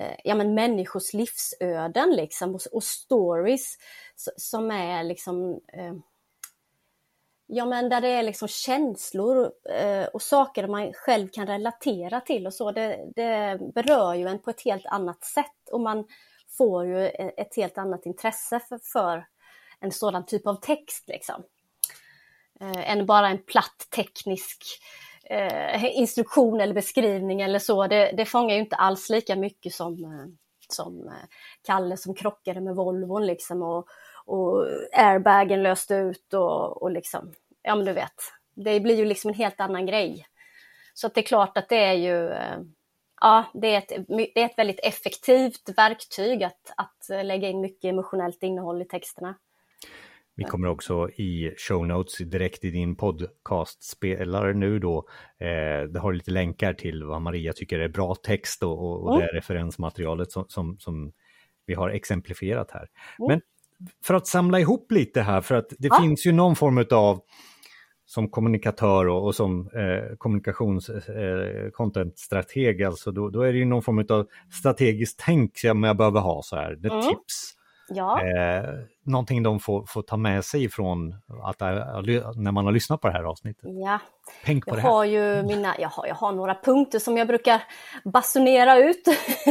eh, 0.00 0.16
ja, 0.24 0.34
men 0.34 0.54
människors 0.54 1.14
livsöden 1.14 2.10
liksom, 2.10 2.54
och, 2.54 2.60
och 2.72 2.84
stories 2.84 3.76
som 4.36 4.70
är 4.70 5.04
liksom 5.04 5.60
eh, 5.72 5.94
Ja 7.50 7.64
men 7.66 7.88
där 7.88 8.00
det 8.00 8.08
är 8.08 8.22
liksom 8.22 8.48
känslor 8.48 9.50
eh, 9.70 10.04
och 10.04 10.22
saker 10.22 10.68
man 10.68 10.92
själv 10.92 11.28
kan 11.28 11.46
relatera 11.46 12.20
till 12.20 12.46
och 12.46 12.54
så. 12.54 12.72
Det, 12.72 13.12
det 13.16 13.58
berör 13.74 14.14
ju 14.14 14.26
en 14.26 14.38
på 14.38 14.50
ett 14.50 14.64
helt 14.64 14.86
annat 14.86 15.24
sätt 15.24 15.68
och 15.72 15.80
man 15.80 16.04
får 16.58 16.86
ju 16.86 17.06
e-, 17.06 17.32
ett 17.36 17.56
helt 17.56 17.78
annat 17.78 18.06
intresse 18.06 18.60
för, 18.68 18.78
för 18.92 19.26
en 19.80 19.92
sådan 19.92 20.26
typ 20.26 20.46
av 20.46 20.54
text 20.54 21.08
liksom. 21.08 21.42
Eh, 22.60 22.90
än 22.90 23.06
bara 23.06 23.28
en 23.28 23.42
platt 23.42 23.86
teknisk 23.96 24.64
eh, 25.24 25.98
instruktion 25.98 26.60
eller 26.60 26.74
beskrivning 26.74 27.40
eller 27.40 27.58
så. 27.58 27.86
Det, 27.86 28.12
det 28.16 28.24
fångar 28.24 28.54
ju 28.54 28.60
inte 28.60 28.76
alls 28.76 29.10
lika 29.10 29.36
mycket 29.36 29.72
som, 29.72 30.04
eh, 30.04 30.26
som 30.68 31.08
eh, 31.08 31.28
Kalle 31.66 31.96
som 31.96 32.14
krockade 32.14 32.60
med 32.60 32.74
Volvon 32.74 33.26
liksom 33.26 33.62
och, 33.62 33.86
och 34.24 34.66
airbagen 34.92 35.62
löste 35.62 35.94
ut 35.94 36.34
och, 36.34 36.82
och 36.82 36.90
liksom, 36.90 37.32
ja 37.62 37.74
men 37.74 37.84
du 37.84 37.92
vet, 37.92 38.14
det 38.54 38.80
blir 38.80 38.96
ju 38.96 39.04
liksom 39.04 39.28
en 39.28 39.34
helt 39.34 39.60
annan 39.60 39.86
grej. 39.86 40.26
Så 40.94 41.06
att 41.06 41.14
det 41.14 41.20
är 41.20 41.26
klart 41.26 41.58
att 41.58 41.68
det 41.68 41.84
är 41.84 41.94
ju 41.94 42.28
eh, 42.28 42.58
ja, 43.20 43.44
det 43.54 43.74
är, 43.74 43.78
ett, 43.78 44.06
det 44.08 44.40
är 44.40 44.46
ett 44.46 44.58
väldigt 44.58 44.80
effektivt 44.82 45.68
verktyg 45.76 46.42
att, 46.42 46.72
att 46.76 47.26
lägga 47.26 47.48
in 47.48 47.60
mycket 47.60 47.88
emotionellt 47.88 48.42
innehåll 48.42 48.82
i 48.82 48.84
texterna. 48.84 49.34
Vi 50.38 50.44
kommer 50.44 50.68
också 50.68 51.10
i 51.10 51.54
show 51.56 51.86
notes 51.86 52.18
direkt 52.18 52.64
i 52.64 52.70
din 52.70 52.96
podcastspelare 52.96 54.54
nu 54.54 54.78
då. 54.78 55.08
Eh, 55.40 55.88
det 55.88 56.00
har 56.00 56.12
lite 56.12 56.30
länkar 56.30 56.74
till 56.74 57.04
vad 57.04 57.22
Maria 57.22 57.52
tycker 57.52 57.78
är 57.78 57.88
bra 57.88 58.14
text 58.14 58.62
och, 58.62 58.72
och, 58.72 59.02
och 59.02 59.14
mm. 59.14 59.26
det 59.26 59.38
referensmaterialet 59.38 60.32
som, 60.32 60.44
som, 60.48 60.78
som, 60.78 61.12
vi 61.66 61.74
har 61.74 61.90
exemplifierat 61.90 62.70
här. 62.70 62.88
Mm. 63.18 63.28
Men 63.28 63.40
för 64.04 64.14
att 64.14 64.26
samla 64.26 64.60
ihop 64.60 64.92
lite 64.92 65.22
här, 65.22 65.40
för 65.40 65.54
att 65.54 65.68
det 65.78 65.88
ja. 65.88 66.00
finns 66.02 66.26
ju 66.26 66.32
någon 66.32 66.56
form 66.56 66.84
av 66.90 67.20
som 68.08 68.28
kommunikatör 68.28 69.08
och, 69.08 69.24
och 69.24 69.34
som 69.34 69.68
eh, 69.68 70.16
kommunikations 70.18 70.88
eh, 70.88 72.86
alltså 72.86 73.12
då, 73.12 73.28
då, 73.28 73.42
är 73.42 73.52
det 73.52 73.58
ju 73.58 73.64
någon 73.64 73.82
form 73.82 74.06
av 74.08 74.26
strategiskt 74.52 75.20
tänk 75.24 75.58
som 75.58 75.82
jag 75.82 75.96
behöver 75.96 76.20
ha 76.20 76.42
så 76.42 76.56
här, 76.56 76.72
mm. 76.72 77.02
tips. 77.02 77.54
Ja. 77.88 78.22
Eh, 78.22 78.64
någonting 79.04 79.42
de 79.42 79.60
får, 79.60 79.86
får 79.86 80.02
ta 80.02 80.16
med 80.16 80.44
sig 80.44 80.68
från 80.68 81.14
att, 81.42 81.62
eh, 81.62 81.68
när 82.36 82.52
man 82.52 82.64
har 82.64 82.72
lyssnat 82.72 83.00
på 83.00 83.08
det 83.08 83.12
här 83.12 83.24
avsnittet. 83.24 83.64
Ja, 83.84 83.98
Tänk 84.44 84.64
på 84.64 84.70
jag 84.70 84.78
det 84.78 84.82
här. 84.82 84.90
har 84.90 85.04
ju 85.04 85.42
mina, 85.42 85.74
jag 85.78 85.88
har, 85.88 86.06
jag 86.06 86.14
har 86.14 86.32
några 86.32 86.54
punkter 86.54 86.98
som 86.98 87.16
jag 87.16 87.26
brukar 87.26 87.62
basunera 88.04 88.78
ut. 88.78 89.04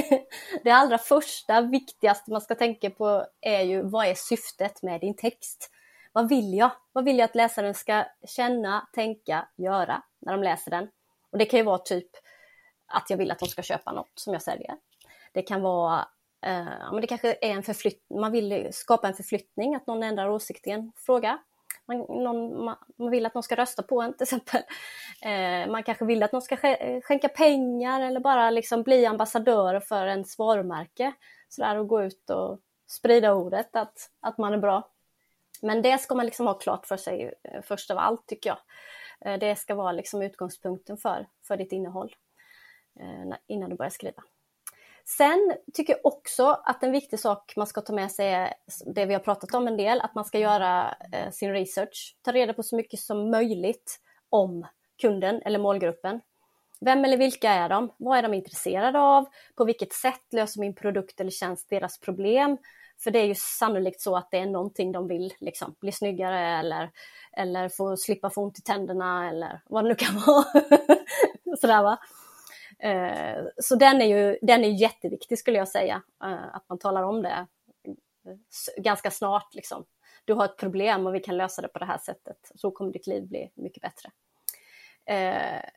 det 0.63 0.71
allra 0.71 0.97
första, 0.97 1.61
viktigaste 1.61 2.31
man 2.31 2.41
ska 2.41 2.55
tänka 2.55 2.89
på 2.89 3.25
är 3.41 3.61
ju 3.61 3.81
vad 3.81 4.05
är 4.05 4.15
syftet 4.15 4.83
med 4.83 5.01
din 5.01 5.15
text? 5.15 5.71
Vad 6.17 6.29
vill 6.29 6.53
jag? 6.53 6.71
Vad 6.93 7.03
vill 7.05 7.17
jag 7.17 7.25
att 7.25 7.35
läsaren 7.35 7.73
ska 7.73 8.05
känna, 8.27 8.87
tänka, 8.93 9.47
göra 9.57 10.03
när 10.19 10.33
de 10.33 10.43
läser 10.43 10.71
den? 10.71 10.87
Och 11.31 11.37
det 11.37 11.45
kan 11.45 11.59
ju 11.59 11.63
vara 11.63 11.77
typ 11.77 12.07
att 12.87 13.09
jag 13.09 13.17
vill 13.17 13.31
att 13.31 13.39
de 13.39 13.45
ska 13.45 13.61
köpa 13.61 13.91
något 13.91 14.11
som 14.15 14.33
jag 14.33 14.41
säljer. 14.41 14.77
Det 15.33 15.41
kan 15.41 15.61
vara 15.61 15.99
eh, 16.45 16.91
men 16.91 17.01
det 17.01 17.07
kanske 17.07 17.31
är 17.31 17.49
en 17.49 17.63
förflyttning, 17.63 18.19
man 18.19 18.31
vill 18.31 18.67
skapa 18.71 19.07
en 19.07 19.13
förflyttning, 19.13 19.75
att 19.75 19.87
någon 19.87 20.03
ändrar 20.03 20.29
åsikt 20.29 20.67
i 20.67 20.71
en 20.71 20.91
fråga. 20.95 21.39
Man, 21.85 21.97
någon, 21.97 22.65
man, 22.65 23.11
vill 23.11 23.25
att 23.25 23.33
någon 23.33 23.43
ska 23.43 23.55
rösta 23.55 23.83
på 23.83 24.01
en 24.01 24.13
till 24.13 24.23
exempel. 24.23 24.61
Eh, 25.21 25.71
man 25.71 25.83
kanske 25.83 26.05
vill 26.05 26.23
att 26.23 26.31
någon 26.31 26.41
ska 26.41 26.57
skänka 27.03 27.29
pengar 27.29 28.01
eller 28.01 28.19
bara 28.19 28.49
liksom 28.49 28.83
bli 28.83 29.05
ambassadör 29.05 29.79
för 29.79 30.07
ens 30.07 30.37
varumärke. 30.37 31.13
Sådär 31.49 31.77
och 31.77 31.87
gå 31.87 32.03
ut 32.03 32.29
och 32.29 32.59
sprida 32.87 33.33
ordet 33.33 33.75
att, 33.75 34.09
att 34.21 34.37
man 34.37 34.53
är 34.53 34.57
bra. 34.57 34.89
Men 35.61 35.81
det 35.81 35.97
ska 35.97 36.15
man 36.15 36.25
liksom 36.25 36.47
ha 36.47 36.53
klart 36.53 36.85
för 36.85 36.97
sig 36.97 37.33
eh, 37.43 37.61
först 37.61 37.91
av 37.91 37.97
allt 37.97 38.27
tycker 38.27 38.49
jag. 38.49 38.59
Eh, 39.25 39.39
det 39.39 39.55
ska 39.55 39.75
vara 39.75 39.91
liksom 39.91 40.21
utgångspunkten 40.21 40.97
för, 40.97 41.27
för 41.47 41.57
ditt 41.57 41.71
innehåll 41.71 42.15
eh, 42.99 43.37
innan 43.47 43.69
du 43.69 43.75
börjar 43.75 43.89
skriva. 43.89 44.23
Sen 45.05 45.53
tycker 45.73 45.93
jag 45.93 46.05
också 46.05 46.45
att 46.45 46.83
en 46.83 46.91
viktig 46.91 47.19
sak 47.19 47.53
man 47.55 47.67
ska 47.67 47.81
ta 47.81 47.93
med 47.93 48.11
sig 48.11 48.33
är 48.33 48.53
det 48.85 49.05
vi 49.05 49.13
har 49.13 49.21
pratat 49.21 49.53
om 49.53 49.67
en 49.67 49.77
del, 49.77 50.01
att 50.01 50.15
man 50.15 50.25
ska 50.25 50.39
göra 50.39 50.95
sin 51.31 51.53
research, 51.53 52.17
ta 52.21 52.31
reda 52.31 52.53
på 52.53 52.63
så 52.63 52.75
mycket 52.75 52.99
som 52.99 53.31
möjligt 53.31 53.99
om 54.29 54.67
kunden 55.01 55.41
eller 55.41 55.59
målgruppen. 55.59 56.21
Vem 56.79 57.05
eller 57.05 57.17
vilka 57.17 57.49
är 57.49 57.69
de? 57.69 57.93
Vad 57.97 58.17
är 58.17 58.21
de 58.21 58.33
intresserade 58.33 58.99
av? 58.99 59.25
På 59.55 59.65
vilket 59.65 59.93
sätt 59.93 60.33
löser 60.33 60.59
min 60.59 60.75
produkt 60.75 61.19
eller 61.19 61.31
tjänst 61.31 61.69
deras 61.69 61.99
problem? 61.99 62.57
För 63.03 63.11
det 63.11 63.19
är 63.19 63.25
ju 63.25 63.35
sannolikt 63.35 64.01
så 64.01 64.15
att 64.15 64.31
det 64.31 64.37
är 64.37 64.45
någonting 64.45 64.91
de 64.91 65.07
vill, 65.07 65.33
liksom, 65.39 65.75
bli 65.79 65.91
snyggare 65.91 66.39
eller, 66.59 66.91
eller 67.33 67.69
få 67.69 67.97
slippa 67.97 68.29
få 68.29 68.43
ont 68.43 68.59
i 68.59 68.61
tänderna 68.61 69.29
eller 69.29 69.61
vad 69.65 69.83
det 69.83 69.87
nu 69.87 69.95
kan 69.95 70.15
vara. 70.27 70.45
Sådär 71.61 71.83
va. 71.83 71.99
Eh, 72.79 73.43
så 73.57 73.75
den 73.75 74.01
är 74.01 74.05
ju 74.05 74.37
den 74.41 74.63
är 74.63 74.81
jätteviktig 74.81 75.39
skulle 75.39 75.57
jag 75.57 75.67
säga, 75.67 76.01
eh, 76.23 76.55
att 76.55 76.69
man 76.69 76.79
talar 76.79 77.03
om 77.03 77.21
det 77.21 77.47
ganska 78.77 79.11
snart. 79.11 79.55
Liksom. 79.55 79.85
Du 80.25 80.33
har 80.33 80.45
ett 80.45 80.57
problem 80.57 81.07
och 81.07 81.15
vi 81.15 81.19
kan 81.19 81.37
lösa 81.37 81.61
det 81.61 81.67
på 81.67 81.79
det 81.79 81.85
här 81.85 81.97
sättet. 81.97 82.51
Så 82.55 82.71
kommer 82.71 82.91
ditt 82.91 83.07
liv 83.07 83.27
bli 83.27 83.51
mycket 83.55 83.81
bättre. 83.81 84.11
Eh, 85.05 85.69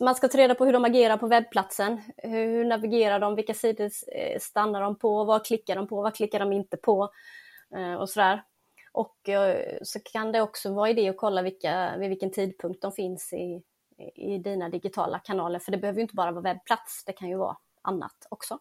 man 0.00 0.14
ska 0.14 0.28
ta 0.28 0.38
reda 0.38 0.54
på 0.54 0.64
hur 0.64 0.72
de 0.72 0.84
agerar 0.84 1.16
på 1.16 1.26
webbplatsen. 1.26 2.02
Hur 2.16 2.64
navigerar 2.64 3.18
de? 3.20 3.34
Vilka 3.34 3.54
sidor 3.54 3.90
eh, 4.12 4.38
stannar 4.40 4.80
de 4.80 4.98
på? 4.98 5.24
Vad 5.24 5.46
klickar 5.46 5.76
de 5.76 5.88
på? 5.88 6.02
Vad 6.02 6.14
klickar 6.14 6.40
de 6.40 6.52
inte 6.52 6.76
på? 6.76 6.98
Och 6.98 8.00
och 8.00 8.10
sådär. 8.10 8.42
Och 8.92 9.28
eh, 9.28 9.78
så 9.82 10.00
kan 10.00 10.32
det 10.32 10.40
också 10.40 10.74
vara 10.74 10.90
idé 10.90 11.08
att 11.08 11.16
kolla 11.16 11.42
vilka, 11.42 11.96
vid 11.96 12.08
vilken 12.08 12.30
tidpunkt 12.30 12.82
de 12.82 12.92
finns 12.92 13.32
i, 13.32 13.62
i 14.14 14.38
dina 14.38 14.68
digitala 14.68 15.18
kanaler. 15.18 15.58
För 15.58 15.72
det 15.72 15.78
behöver 15.78 16.00
inte 16.00 16.14
bara 16.14 16.32
vara 16.32 16.42
webbplats, 16.42 17.04
det 17.04 17.12
kan 17.12 17.28
ju 17.28 17.36
vara 17.36 17.56
annat 17.82 18.26
också. 18.28 18.58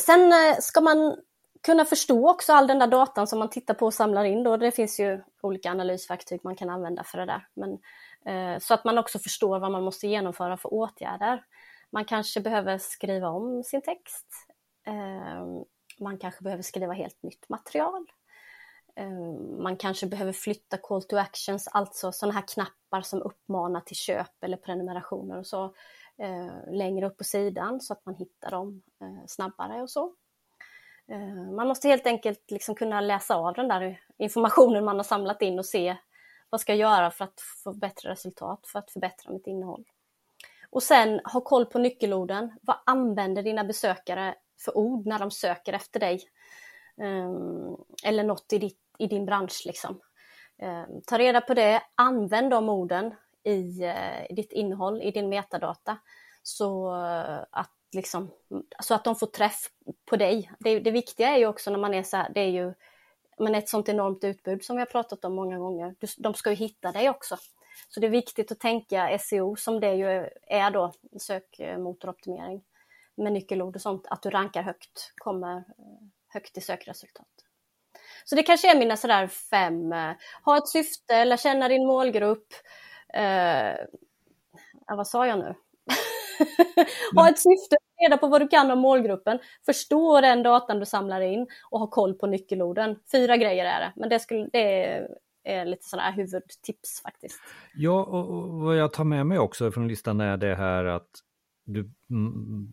Sen 0.00 0.32
ska 0.60 0.80
man 0.80 1.16
kunna 1.62 1.84
förstå 1.84 2.30
också 2.30 2.52
all 2.52 2.66
den 2.66 2.78
där 2.78 2.86
datan 2.86 3.26
som 3.26 3.38
man 3.38 3.50
tittar 3.50 3.74
på 3.74 3.86
och 3.86 3.94
samlar 3.94 4.24
in. 4.24 4.42
Då. 4.42 4.56
Det 4.56 4.70
finns 4.70 5.00
ju 5.00 5.20
olika 5.40 5.70
analysverktyg 5.70 6.40
man 6.44 6.56
kan 6.56 6.70
använda 6.70 7.04
för 7.04 7.18
det 7.18 7.26
där. 7.26 7.46
Men 7.54 7.72
Eh, 7.72 8.09
Eh, 8.26 8.58
så 8.58 8.74
att 8.74 8.84
man 8.84 8.98
också 8.98 9.18
förstår 9.18 9.58
vad 9.58 9.72
man 9.72 9.82
måste 9.82 10.06
genomföra 10.06 10.56
för 10.56 10.74
åtgärder. 10.74 11.44
Man 11.90 12.04
kanske 12.04 12.40
behöver 12.40 12.78
skriva 12.78 13.28
om 13.28 13.64
sin 13.64 13.82
text. 13.82 14.26
Eh, 14.86 15.44
man 16.00 16.18
kanske 16.18 16.42
behöver 16.42 16.62
skriva 16.62 16.92
helt 16.92 17.22
nytt 17.22 17.48
material. 17.48 18.06
Eh, 18.96 19.32
man 19.62 19.76
kanske 19.76 20.06
behöver 20.06 20.32
flytta 20.32 20.76
call 20.76 21.02
to 21.02 21.16
actions, 21.16 21.68
alltså 21.68 22.12
sådana 22.12 22.34
här 22.34 22.44
knappar 22.54 23.02
som 23.02 23.22
uppmanar 23.22 23.80
till 23.80 23.96
köp 23.96 24.44
eller 24.44 24.56
prenumerationer 24.56 25.38
och 25.38 25.46
så 25.46 25.74
längre 26.70 27.06
upp 27.06 27.16
på 27.16 27.24
sidan 27.24 27.80
så 27.80 27.92
att 27.92 28.06
man 28.06 28.14
hittar 28.14 28.50
dem 28.50 28.82
snabbare 29.26 29.82
och 29.82 29.90
så. 29.90 30.14
Man 31.56 31.68
måste 31.68 31.88
helt 31.88 32.06
enkelt 32.06 32.50
liksom 32.50 32.74
kunna 32.74 33.00
läsa 33.00 33.36
av 33.36 33.54
den 33.54 33.68
där 33.68 34.00
informationen 34.18 34.84
man 34.84 34.96
har 34.96 35.04
samlat 35.04 35.42
in 35.42 35.58
och 35.58 35.66
se 35.66 35.96
vad 36.50 36.60
ska 36.60 36.72
jag 36.72 36.78
göra 36.78 37.10
för 37.10 37.24
att 37.24 37.40
få 37.64 37.72
bättre 37.72 38.10
resultat, 38.10 38.66
för 38.66 38.78
att 38.78 38.90
förbättra 38.90 39.32
mitt 39.32 39.46
innehåll. 39.46 39.84
Och 40.70 40.82
sen 40.82 41.20
ha 41.24 41.40
koll 41.40 41.66
på 41.66 41.78
nyckelorden. 41.78 42.58
Vad 42.62 42.76
använder 42.86 43.42
dina 43.42 43.64
besökare 43.64 44.34
för 44.64 44.76
ord 44.76 45.06
när 45.06 45.18
de 45.18 45.30
söker 45.30 45.72
efter 45.72 46.00
dig? 46.00 46.22
Um, 46.96 47.84
eller 48.04 48.24
något 48.24 48.52
i, 48.52 48.58
ditt, 48.58 48.80
i 48.98 49.06
din 49.06 49.26
bransch 49.26 49.62
liksom. 49.66 50.00
Um, 50.62 51.02
ta 51.06 51.18
reda 51.18 51.40
på 51.40 51.54
det, 51.54 51.82
använd 51.94 52.50
de 52.50 52.68
orden 52.68 53.14
i, 53.42 53.84
uh, 53.84 54.30
i 54.30 54.34
ditt 54.34 54.52
innehåll, 54.52 55.02
i 55.02 55.10
din 55.10 55.28
metadata. 55.28 55.98
Så, 56.42 56.94
uh, 56.94 57.44
att 57.50 57.72
liksom, 57.92 58.30
så 58.82 58.94
att 58.94 59.04
de 59.04 59.16
får 59.16 59.26
träff 59.26 59.70
på 60.06 60.16
dig. 60.16 60.52
Det, 60.58 60.80
det 60.80 60.90
viktiga 60.90 61.28
är 61.28 61.38
ju 61.38 61.46
också 61.46 61.70
när 61.70 61.78
man 61.78 61.94
är 61.94 62.02
så 62.02 62.16
här, 62.16 62.30
det 62.34 62.40
är 62.40 62.50
ju 62.50 62.74
men 63.40 63.54
ett 63.54 63.68
sånt 63.68 63.88
enormt 63.88 64.24
utbud 64.24 64.64
som 64.64 64.76
vi 64.76 64.80
har 64.80 64.86
pratat 64.86 65.24
om 65.24 65.34
många 65.34 65.58
gånger, 65.58 65.94
de 66.18 66.34
ska 66.34 66.50
ju 66.50 66.56
hitta 66.56 66.92
dig 66.92 67.10
också. 67.10 67.36
Så 67.88 68.00
det 68.00 68.06
är 68.06 68.10
viktigt 68.10 68.52
att 68.52 68.60
tänka 68.60 69.18
SEO 69.18 69.56
som 69.56 69.80
det 69.80 69.94
ju 69.94 70.28
är 70.46 70.70
då, 70.70 70.92
sökmotoroptimering 71.18 72.62
med 73.14 73.32
nyckelord 73.32 73.76
och 73.76 73.82
sånt, 73.82 74.06
att 74.10 74.22
du 74.22 74.30
rankar 74.30 74.62
högt, 74.62 75.12
kommer 75.16 75.56
eh, 75.56 75.62
högt 76.28 76.58
i 76.58 76.60
sökresultat. 76.60 77.26
Så 78.24 78.34
det 78.34 78.42
kanske 78.42 78.70
är 78.70 78.78
mina 78.78 78.96
sådär 78.96 79.26
fem, 79.26 79.92
eh, 79.92 80.12
ha 80.44 80.58
ett 80.58 80.68
syfte, 80.68 81.24
lära 81.24 81.36
känna 81.36 81.68
din 81.68 81.86
målgrupp, 81.86 82.54
eh, 83.14 83.74
vad 84.86 85.06
sa 85.08 85.26
jag 85.26 85.38
nu? 85.38 85.54
ha 87.14 87.28
ett 87.30 87.38
syfte, 87.38 87.76
reda 88.04 88.16
på 88.16 88.26
vad 88.26 88.40
du 88.40 88.48
kan 88.48 88.70
om 88.70 88.78
målgruppen, 88.78 89.38
förstå 89.66 90.20
den 90.20 90.42
datan 90.42 90.80
du 90.80 90.86
samlar 90.86 91.20
in 91.20 91.46
och 91.70 91.80
ha 91.80 91.86
koll 91.86 92.14
på 92.14 92.26
nyckelorden. 92.26 92.96
Fyra 93.12 93.36
grejer 93.36 93.64
är 93.64 93.80
det, 93.80 93.92
men 93.96 94.08
det, 94.08 94.20
skulle, 94.20 94.48
det 94.52 95.06
är 95.44 95.64
lite 95.64 95.84
sådana 95.84 96.10
här 96.10 96.16
huvudtips 96.16 97.02
faktiskt. 97.02 97.40
Ja, 97.74 98.04
och, 98.04 98.48
vad 98.48 98.76
jag 98.76 98.92
tar 98.92 99.04
med 99.04 99.26
mig 99.26 99.38
också 99.38 99.72
från 99.72 99.88
listan 99.88 100.20
är 100.20 100.36
det 100.36 100.54
här 100.54 100.84
att 100.84 101.10
du 101.64 101.90
mm, 102.10 102.72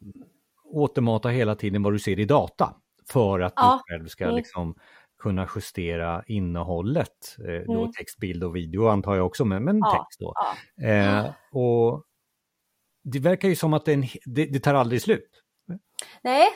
återmatar 0.64 1.30
hela 1.30 1.56
tiden 1.56 1.84
vad 1.84 1.94
du 1.94 2.00
ser 2.00 2.20
i 2.20 2.26
data 2.26 2.76
för 3.10 3.40
att 3.40 3.54
ja. 3.56 3.82
du 3.88 3.94
själv 3.94 4.08
ska 4.08 4.24
mm. 4.24 4.36
liksom 4.36 4.76
kunna 5.20 5.48
justera 5.56 6.24
innehållet. 6.28 7.38
Eh, 7.40 7.66
då 7.66 7.82
mm. 7.82 7.92
text, 7.92 8.20
bild 8.20 8.44
och 8.44 8.56
video 8.56 8.88
antar 8.88 9.16
jag 9.16 9.26
också, 9.26 9.46
men, 9.46 9.64
men 9.64 9.80
ja. 9.80 9.92
text 9.92 10.20
då. 10.20 10.34
Ja. 10.76 10.88
Eh, 10.88 11.26
och 11.52 12.04
det 13.12 13.20
verkar 13.20 13.48
ju 13.48 13.56
som 13.56 13.74
att 13.74 13.86
det, 13.86 13.94
en, 13.94 14.04
det, 14.26 14.46
det 14.46 14.60
tar 14.60 14.74
aldrig 14.74 15.02
slut. 15.02 15.44
Nej, 16.22 16.48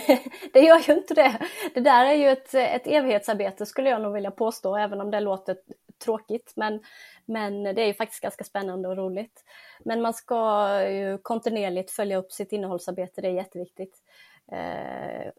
det 0.52 0.60
gör 0.60 0.78
ju 0.78 0.92
inte 0.92 1.14
det. 1.14 1.38
Det 1.74 1.80
där 1.80 2.06
är 2.06 2.14
ju 2.14 2.28
ett, 2.28 2.54
ett 2.54 2.86
evighetsarbete 2.86 3.66
skulle 3.66 3.90
jag 3.90 4.02
nog 4.02 4.14
vilja 4.14 4.30
påstå, 4.30 4.76
även 4.76 5.00
om 5.00 5.10
det 5.10 5.20
låter 5.20 5.56
tråkigt. 6.04 6.52
Men, 6.56 6.82
men 7.24 7.62
det 7.62 7.82
är 7.82 7.86
ju 7.86 7.94
faktiskt 7.94 8.22
ganska 8.22 8.44
spännande 8.44 8.88
och 8.88 8.96
roligt. 8.96 9.44
Men 9.84 10.02
man 10.02 10.14
ska 10.14 10.68
ju 10.90 11.18
kontinuerligt 11.18 11.90
följa 11.90 12.16
upp 12.16 12.32
sitt 12.32 12.52
innehållsarbete, 12.52 13.20
det 13.20 13.28
är 13.28 13.32
jätteviktigt. 13.32 14.02
Eh, 14.52 15.32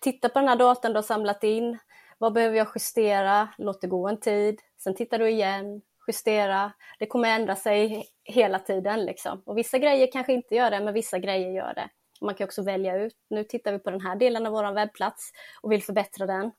titta 0.00 0.28
på 0.28 0.38
den 0.38 0.48
här 0.48 0.56
datan 0.56 0.92
du 0.92 0.96
har 0.96 1.02
samlat 1.02 1.44
in. 1.44 1.78
Vad 2.18 2.32
behöver 2.32 2.56
jag 2.56 2.68
justera? 2.74 3.48
Låt 3.58 3.80
det 3.80 3.86
gå 3.86 4.08
en 4.08 4.20
tid. 4.20 4.60
Sen 4.78 4.94
tittar 4.94 5.18
du 5.18 5.30
igen, 5.30 5.82
justera. 6.06 6.72
Det 6.98 7.06
kommer 7.06 7.28
ändra 7.28 7.56
sig 7.56 8.08
hela 8.24 8.58
tiden 8.58 9.04
liksom. 9.04 9.42
Och 9.46 9.58
vissa 9.58 9.78
grejer 9.78 10.12
kanske 10.12 10.32
inte 10.32 10.54
gör 10.54 10.70
det, 10.70 10.80
men 10.80 10.94
vissa 10.94 11.18
grejer 11.18 11.50
gör 11.50 11.74
det. 11.74 11.88
Man 12.20 12.34
kan 12.34 12.44
också 12.44 12.62
välja 12.62 12.96
ut, 12.96 13.16
nu 13.30 13.44
tittar 13.44 13.72
vi 13.72 13.78
på 13.78 13.90
den 13.90 14.00
här 14.00 14.16
delen 14.16 14.46
av 14.46 14.52
vår 14.52 14.74
webbplats 14.74 15.30
och 15.62 15.72
vill 15.72 15.82
förbättra 15.82 16.26
den. 16.26 16.50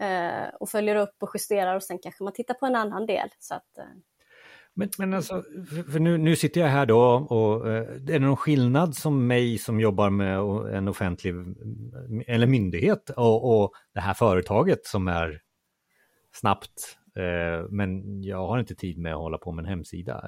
Eh, 0.00 0.48
och 0.60 0.68
följer 0.68 0.96
upp 0.96 1.16
och 1.20 1.30
justerar 1.34 1.76
och 1.76 1.82
sen 1.82 1.98
kanske 2.02 2.24
man 2.24 2.32
tittar 2.32 2.54
på 2.54 2.66
en 2.66 2.76
annan 2.76 3.06
del. 3.06 3.28
Så 3.38 3.54
att, 3.54 3.78
eh. 3.78 3.84
Men, 4.74 4.88
men 4.98 5.14
alltså, 5.14 5.42
för 5.92 5.98
nu, 5.98 6.18
nu 6.18 6.36
sitter 6.36 6.60
jag 6.60 6.68
här 6.68 6.86
då 6.86 7.02
och 7.30 7.68
eh, 7.68 7.88
är 7.88 7.98
det 7.98 8.18
någon 8.18 8.36
skillnad 8.36 8.96
som 8.96 9.26
mig 9.26 9.58
som 9.58 9.80
jobbar 9.80 10.10
med 10.10 10.38
en 10.76 10.88
offentlig 10.88 11.34
eller 12.26 12.46
myndighet 12.46 13.10
och, 13.10 13.62
och 13.62 13.72
det 13.94 14.00
här 14.00 14.14
företaget 14.14 14.86
som 14.86 15.08
är 15.08 15.40
snabbt 16.32 16.98
men 17.70 18.22
jag 18.22 18.46
har 18.46 18.58
inte 18.58 18.74
tid 18.74 18.98
med 18.98 19.12
att 19.12 19.20
hålla 19.20 19.38
på 19.38 19.52
med 19.52 19.62
en 19.62 19.68
hemsida. 19.68 20.24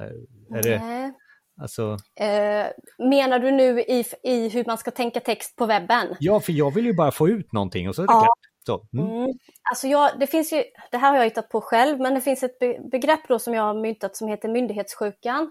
Är 0.54 0.62
det, 0.62 1.12
alltså... 1.60 1.96
Eh, 2.20 2.66
menar 3.08 3.38
du 3.38 3.50
nu 3.50 3.80
i, 3.80 4.04
i 4.22 4.48
hur 4.48 4.64
man 4.64 4.78
ska 4.78 4.90
tänka 4.90 5.20
text 5.20 5.56
på 5.56 5.66
webben? 5.66 6.16
Ja, 6.20 6.40
för 6.40 6.52
jag 6.52 6.74
vill 6.74 6.86
ju 6.86 6.94
bara 6.94 7.10
få 7.10 7.28
ut 7.28 7.52
någonting 7.52 7.88
och 7.88 7.94
så 7.94 8.02
är 8.02 8.06
det 8.06 8.12
ja. 8.12 8.20
klart. 8.20 8.38
Så, 8.66 8.86
mm. 8.92 9.16
Mm. 9.16 9.30
Alltså 9.70 9.86
jag, 9.86 10.10
det 10.20 10.26
finns 10.26 10.52
ju, 10.52 10.64
det 10.90 10.96
här 10.96 11.10
har 11.10 11.16
jag 11.16 11.24
hittat 11.24 11.48
på 11.48 11.60
själv, 11.60 12.00
men 12.00 12.14
det 12.14 12.20
finns 12.20 12.42
ett 12.42 12.58
begrepp 12.90 13.20
då 13.28 13.38
som 13.38 13.54
jag 13.54 13.62
har 13.62 13.74
myntat 13.74 14.16
som 14.16 14.28
heter 14.28 14.48
myndighetssjukan. 14.48 15.50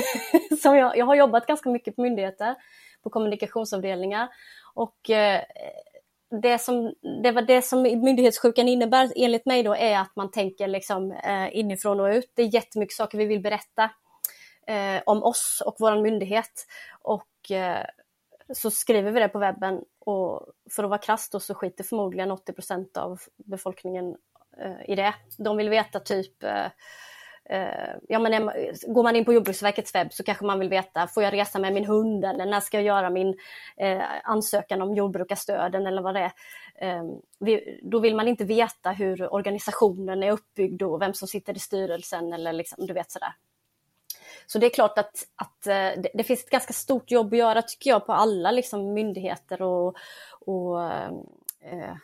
som 0.62 0.76
jag, 0.76 0.96
jag 0.96 1.06
har 1.06 1.14
jobbat 1.14 1.46
ganska 1.46 1.70
mycket 1.70 1.96
på 1.96 2.02
myndigheter, 2.02 2.54
på 3.02 3.10
kommunikationsavdelningar. 3.10 4.28
Och 4.74 5.10
eh, 5.10 5.40
det 6.40 6.58
som, 6.58 6.94
det 7.22 7.32
var 7.32 7.42
det 7.42 7.62
som 7.62 7.82
myndighetssjukan 7.82 8.68
innebär 8.68 9.12
enligt 9.16 9.46
mig 9.46 9.62
då 9.62 9.74
är 9.76 9.98
att 9.98 10.16
man 10.16 10.30
tänker 10.30 10.68
liksom 10.68 11.12
eh, 11.12 11.56
inifrån 11.56 12.00
och 12.00 12.06
ut. 12.06 12.32
Det 12.34 12.42
är 12.42 12.54
jättemycket 12.54 12.96
saker 12.96 13.18
vi 13.18 13.24
vill 13.24 13.40
berätta 13.40 13.90
eh, 14.66 15.02
om 15.06 15.22
oss 15.22 15.62
och 15.66 15.76
vår 15.78 16.02
myndighet. 16.02 16.66
Och 17.02 17.50
eh, 17.50 17.86
så 18.54 18.70
skriver 18.70 19.10
vi 19.10 19.20
det 19.20 19.28
på 19.28 19.38
webben 19.38 19.80
och 19.98 20.46
för 20.70 20.84
att 20.84 20.90
vara 20.90 21.00
krass 21.00 21.30
då 21.30 21.40
så 21.40 21.54
skiter 21.54 21.84
förmodligen 21.84 22.30
80% 22.30 22.98
av 22.98 23.20
befolkningen 23.36 24.16
eh, 24.58 24.90
i 24.90 24.94
det. 24.94 25.14
De 25.38 25.56
vill 25.56 25.68
veta 25.68 26.00
typ 26.00 26.42
Eh, 26.42 26.66
Eh, 27.52 27.94
ja, 28.08 28.18
men 28.18 28.50
går 28.86 29.02
man 29.02 29.16
in 29.16 29.24
på 29.24 29.32
Jordbruksverkets 29.32 29.94
webb 29.94 30.12
så 30.12 30.22
kanske 30.22 30.44
man 30.44 30.58
vill 30.58 30.68
veta, 30.68 31.06
får 31.06 31.22
jag 31.22 31.32
resa 31.32 31.58
med 31.58 31.72
min 31.72 31.84
hund 31.84 32.24
eller 32.24 32.46
när 32.46 32.60
ska 32.60 32.76
jag 32.76 32.84
göra 32.84 33.10
min 33.10 33.38
eh, 33.76 34.02
ansökan 34.24 34.82
om 34.82 34.94
jordbrukarstöden 34.94 35.86
eller 35.86 36.02
vad 36.02 36.14
det 36.14 36.20
är. 36.20 36.32
Eh, 36.74 37.04
vi, 37.38 37.80
då 37.82 37.98
vill 37.98 38.16
man 38.16 38.28
inte 38.28 38.44
veta 38.44 38.90
hur 38.90 39.34
organisationen 39.34 40.22
är 40.22 40.30
uppbyggd 40.30 40.82
och 40.82 41.02
vem 41.02 41.14
som 41.14 41.28
sitter 41.28 41.56
i 41.56 41.58
styrelsen 41.58 42.32
eller 42.32 42.52
liksom, 42.52 42.86
du 42.86 42.92
vet 42.92 43.10
sådär. 43.10 43.34
Så 44.46 44.58
det 44.58 44.66
är 44.66 44.70
klart 44.70 44.98
att, 44.98 45.26
att 45.36 45.66
eh, 45.66 46.02
det, 46.02 46.10
det, 46.14 46.24
finns 46.24 46.44
ett 46.44 46.50
ganska 46.50 46.72
stort 46.72 47.10
jobb 47.10 47.32
att 47.32 47.38
göra 47.38 47.62
tycker 47.62 47.90
jag 47.90 48.06
på 48.06 48.12
alla 48.12 48.50
liksom, 48.50 48.94
myndigheter 48.94 49.62
och, 49.62 49.96
och 50.40 50.84
eh, 50.84 51.10
eh 51.60 51.94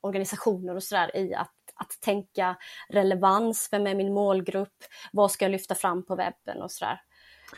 organisationer 0.00 0.76
och 0.76 0.82
sådär 0.82 1.16
i 1.16 1.34
att 1.34 1.55
att 1.76 2.00
tänka 2.00 2.56
relevans, 2.88 3.68
vem 3.72 3.86
är 3.86 3.94
min 3.94 4.14
målgrupp, 4.14 4.84
vad 5.12 5.30
ska 5.30 5.44
jag 5.44 5.52
lyfta 5.52 5.74
fram 5.74 6.06
på 6.06 6.16
webben 6.16 6.62
och 6.62 6.70
sådär. 6.70 7.00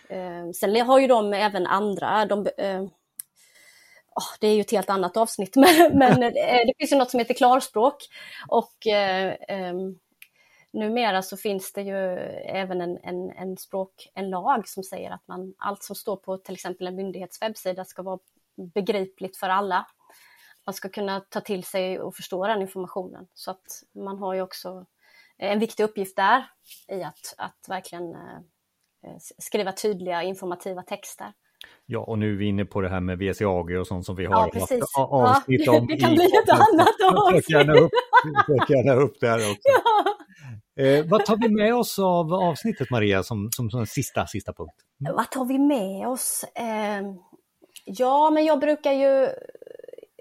Eh, 0.08 0.50
sen 0.54 0.80
har 0.80 0.98
ju 0.98 1.06
de 1.06 1.32
även 1.32 1.66
andra, 1.66 2.26
de, 2.26 2.46
oh, 4.18 4.36
det 4.40 4.48
är 4.48 4.54
ju 4.54 4.60
ett 4.60 4.70
helt 4.70 4.90
annat 4.90 5.16
avsnitt, 5.16 5.56
men, 5.56 5.98
men 5.98 6.22
eh, 6.22 6.66
det 6.66 6.72
finns 6.78 6.92
ju 6.92 6.96
något 6.96 7.10
som 7.10 7.20
heter 7.20 7.34
klarspråk. 7.34 7.96
Och 8.48 8.86
eh, 8.86 9.34
eh, 9.48 9.74
numera 10.72 11.22
så 11.22 11.36
finns 11.36 11.72
det 11.72 11.82
ju 11.82 12.18
även 12.44 12.80
en, 12.80 12.98
en, 13.02 13.30
en, 13.30 13.56
språk, 13.56 14.10
en 14.14 14.30
lag 14.30 14.68
som 14.68 14.82
säger 14.82 15.10
att 15.10 15.28
man, 15.28 15.54
allt 15.58 15.82
som 15.82 15.96
står 15.96 16.16
på 16.16 16.38
till 16.38 16.54
exempel 16.54 16.86
en 16.86 16.96
myndighets 16.96 17.42
webbsida 17.42 17.84
ska 17.84 18.02
vara 18.02 18.18
begripligt 18.74 19.36
för 19.36 19.48
alla 19.48 19.86
man 20.68 20.74
ska 20.74 20.88
kunna 20.88 21.20
ta 21.20 21.40
till 21.40 21.64
sig 21.64 22.00
och 22.00 22.14
förstå 22.14 22.46
den 22.46 22.62
informationen. 22.62 23.26
Så 23.34 23.50
att 23.50 23.64
man 24.04 24.18
har 24.18 24.34
ju 24.34 24.42
också 24.42 24.86
en 25.38 25.58
viktig 25.58 25.84
uppgift 25.84 26.16
där 26.16 26.44
i 26.88 27.02
att, 27.02 27.34
att 27.38 27.58
verkligen 27.68 28.14
eh, 28.14 29.16
skriva 29.38 29.72
tydliga 29.72 30.22
informativa 30.22 30.82
texter. 30.82 31.32
Ja, 31.86 32.00
och 32.00 32.18
nu 32.18 32.32
är 32.32 32.36
vi 32.36 32.46
inne 32.46 32.64
på 32.64 32.80
det 32.80 32.88
här 32.88 33.00
med 33.00 33.18
VCAG 33.18 33.70
och 33.70 33.86
sånt 33.86 34.06
som 34.06 34.16
vi 34.16 34.24
har 34.24 34.34
ja, 34.34 34.50
precis. 34.52 34.84
avsnitt 34.96 35.62
ja, 35.64 35.78
om. 35.78 35.86
Det 35.88 35.96
kan 35.96 36.14
bli 36.14 36.24
ett 36.24 36.50
annat 36.50 37.16
avsnitt. 37.16 37.50
Gärna 37.50 37.72
upp, 37.72 37.90
gärna 38.68 38.92
upp 38.92 39.20
där 39.20 39.36
också. 39.36 39.60
Ja. 40.74 40.84
Eh, 40.84 41.06
vad 41.06 41.24
tar 41.24 41.36
vi 41.36 41.48
med 41.48 41.74
oss 41.74 41.98
av 41.98 42.34
avsnittet 42.34 42.90
Maria 42.90 43.22
som, 43.22 43.48
som, 43.52 43.70
som 43.70 43.86
sista, 43.86 44.26
sista 44.26 44.52
punkt? 44.52 44.74
Mm. 45.00 45.16
Vad 45.16 45.30
tar 45.30 45.44
vi 45.44 45.58
med 45.58 46.08
oss? 46.08 46.44
Eh, 46.54 47.02
ja, 47.84 48.30
men 48.30 48.44
jag 48.44 48.60
brukar 48.60 48.92
ju 48.92 49.28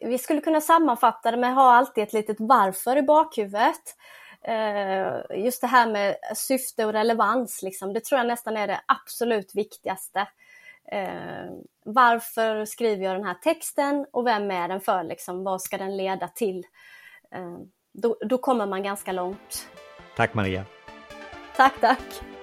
vi 0.01 0.17
skulle 0.17 0.41
kunna 0.41 0.61
sammanfatta 0.61 1.31
det 1.31 1.37
med 1.37 1.49
att 1.49 1.55
ha 1.55 1.73
alltid 1.73 2.03
ett 2.03 2.13
litet 2.13 2.37
varför 2.39 2.97
i 2.97 3.01
bakhuvudet. 3.01 3.95
Eh, 4.41 5.39
just 5.43 5.61
det 5.61 5.67
här 5.67 5.91
med 5.91 6.15
syfte 6.35 6.85
och 6.85 6.93
relevans, 6.93 7.61
liksom, 7.61 7.93
det 7.93 8.03
tror 8.03 8.17
jag 8.17 8.27
nästan 8.27 8.57
är 8.57 8.67
det 8.67 8.81
absolut 8.85 9.55
viktigaste. 9.55 10.27
Eh, 10.91 11.51
varför 11.85 12.65
skriver 12.65 13.05
jag 13.05 13.15
den 13.15 13.25
här 13.25 13.33
texten 13.33 14.05
och 14.11 14.27
vem 14.27 14.51
är 14.51 14.67
den 14.67 14.81
för? 14.81 15.03
Liksom, 15.03 15.43
vad 15.43 15.61
ska 15.61 15.77
den 15.77 15.97
leda 15.97 16.27
till? 16.27 16.63
Eh, 17.31 17.57
då, 17.93 18.17
då 18.21 18.37
kommer 18.37 18.65
man 18.65 18.83
ganska 18.83 19.11
långt. 19.11 19.67
Tack 20.15 20.33
Maria. 20.33 20.65
Tack, 21.55 21.79
tack. 21.79 22.36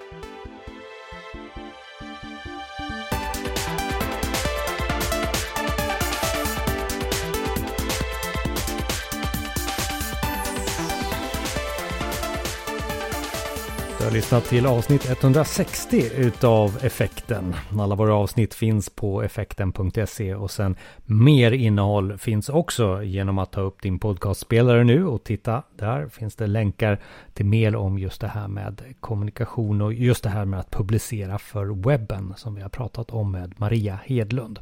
Lyssnat 14.14 14.44
till 14.44 14.66
avsnitt 14.66 15.10
160 15.10 16.10
utav 16.16 16.78
Effekten. 16.82 17.54
Alla 17.80 17.94
våra 17.94 18.14
avsnitt 18.14 18.54
finns 18.54 18.90
på 18.90 19.22
effekten.se 19.22 20.34
och 20.34 20.50
sen 20.50 20.76
mer 21.04 21.52
innehåll 21.52 22.18
finns 22.18 22.48
också 22.48 23.02
genom 23.02 23.38
att 23.38 23.52
ta 23.52 23.60
upp 23.60 23.82
din 23.82 23.98
podcastspelare 23.98 24.84
nu 24.84 25.06
och 25.06 25.24
titta 25.24 25.62
där 25.76 26.08
finns 26.08 26.36
det 26.36 26.46
länkar 26.46 27.00
till 27.32 27.46
mer 27.46 27.76
om 27.76 27.98
just 27.98 28.20
det 28.20 28.28
här 28.28 28.48
med 28.48 28.82
kommunikation 29.00 29.80
och 29.80 29.94
just 29.94 30.22
det 30.22 30.30
här 30.30 30.44
med 30.44 30.60
att 30.60 30.70
publicera 30.70 31.38
för 31.38 31.66
webben 31.88 32.34
som 32.36 32.54
vi 32.54 32.62
har 32.62 32.68
pratat 32.68 33.10
om 33.10 33.32
med 33.32 33.54
Maria 33.56 33.98
Hedlund. 34.04 34.58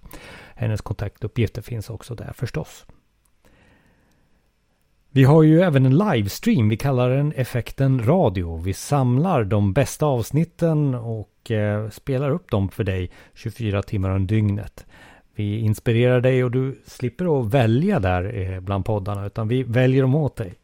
Hennes 0.54 0.80
kontaktuppgifter 0.80 1.62
finns 1.62 1.90
också 1.90 2.14
där 2.14 2.32
förstås. 2.34 2.86
Vi 5.14 5.25
har 5.25 5.42
ju 5.42 5.61
även 5.61 5.87
en 5.87 5.98
livestream, 5.98 6.68
vi 6.68 6.77
kallar 6.77 7.11
den 7.11 7.33
Effekten 7.33 8.07
Radio. 8.07 8.57
Vi 8.57 8.72
samlar 8.72 9.44
de 9.44 9.72
bästa 9.72 10.07
avsnitten 10.07 10.94
och 10.94 11.51
eh, 11.51 11.90
spelar 11.90 12.31
upp 12.31 12.51
dem 12.51 12.68
för 12.68 12.85
dig 12.85 13.11
24 13.35 13.83
timmar 13.83 14.11
om 14.11 14.27
dygnet. 14.27 14.87
Vi 15.35 15.59
inspirerar 15.59 16.20
dig 16.20 16.44
och 16.44 16.51
du 16.51 16.83
slipper 16.87 17.40
att 17.40 17.55
välja 17.55 18.01
där 18.01 18.38
eh, 18.38 18.61
bland 18.61 18.85
poddarna 18.85 19.27
utan 19.27 19.48
vi 19.48 19.62
väljer 19.62 20.03
dem 20.03 20.14
åt 20.14 20.37
dig. 20.37 20.55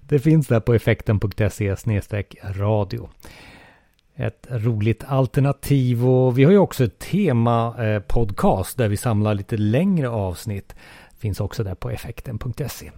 Det 0.00 0.18
finns 0.18 0.46
där 0.46 0.60
på 0.60 0.74
effekten.se 0.74 1.74
radio. 2.54 3.08
Ett 4.16 4.46
roligt 4.50 5.04
alternativ 5.06 6.08
och 6.08 6.38
vi 6.38 6.44
har 6.44 6.52
ju 6.52 6.58
också 6.58 6.84
ett 6.84 6.98
tema 6.98 7.84
eh, 7.86 8.00
podcast 8.00 8.78
där 8.78 8.88
vi 8.88 8.96
samlar 8.96 9.34
lite 9.34 9.56
längre 9.56 10.08
avsnitt 10.08 10.74
finns 11.22 11.40
också 11.40 11.64
där 11.64 11.74
på 11.74 11.90
effekten.se. 11.90 12.90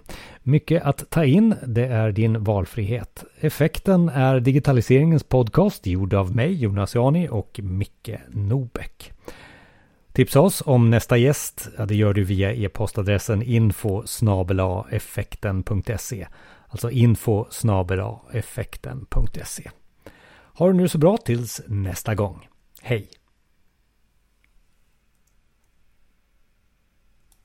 Mycket 0.43 0.83
att 0.83 1.11
ta 1.11 1.25
in, 1.25 1.55
det 1.67 1.87
är 1.87 2.13
din 2.13 2.45
valfrihet. 2.45 3.25
Effekten 3.41 4.09
är 4.09 4.41
digitaliseringens 4.41 5.25
podcast 5.25 5.87
gjord 5.87 6.15
av 6.15 6.37
mig, 6.37 6.55
Jonas 6.55 6.95
Jani 6.95 7.29
och 7.29 7.61
Micke 7.63 8.11
Nobäck. 8.29 9.13
Tipsa 10.13 10.41
oss 10.41 10.63
om 10.67 10.91
nästa 10.91 11.17
gäst, 11.17 11.69
ja, 11.79 11.87
det 11.87 11.95
gör 11.95 12.15
du 12.15 12.25
via 12.25 12.53
e-postadressen 12.53 13.43
info 13.43 14.03
effekten.se. 14.91 16.27
Alltså 16.69 16.91
info 16.91 17.47
effekten.se. 18.33 19.71
Ha 20.55 20.67
det 20.67 20.73
nu 20.73 20.89
så 20.89 20.99
bra 20.99 21.17
tills 21.17 21.61
nästa 21.67 22.15
gång. 22.15 22.49
Hej! 22.83 23.09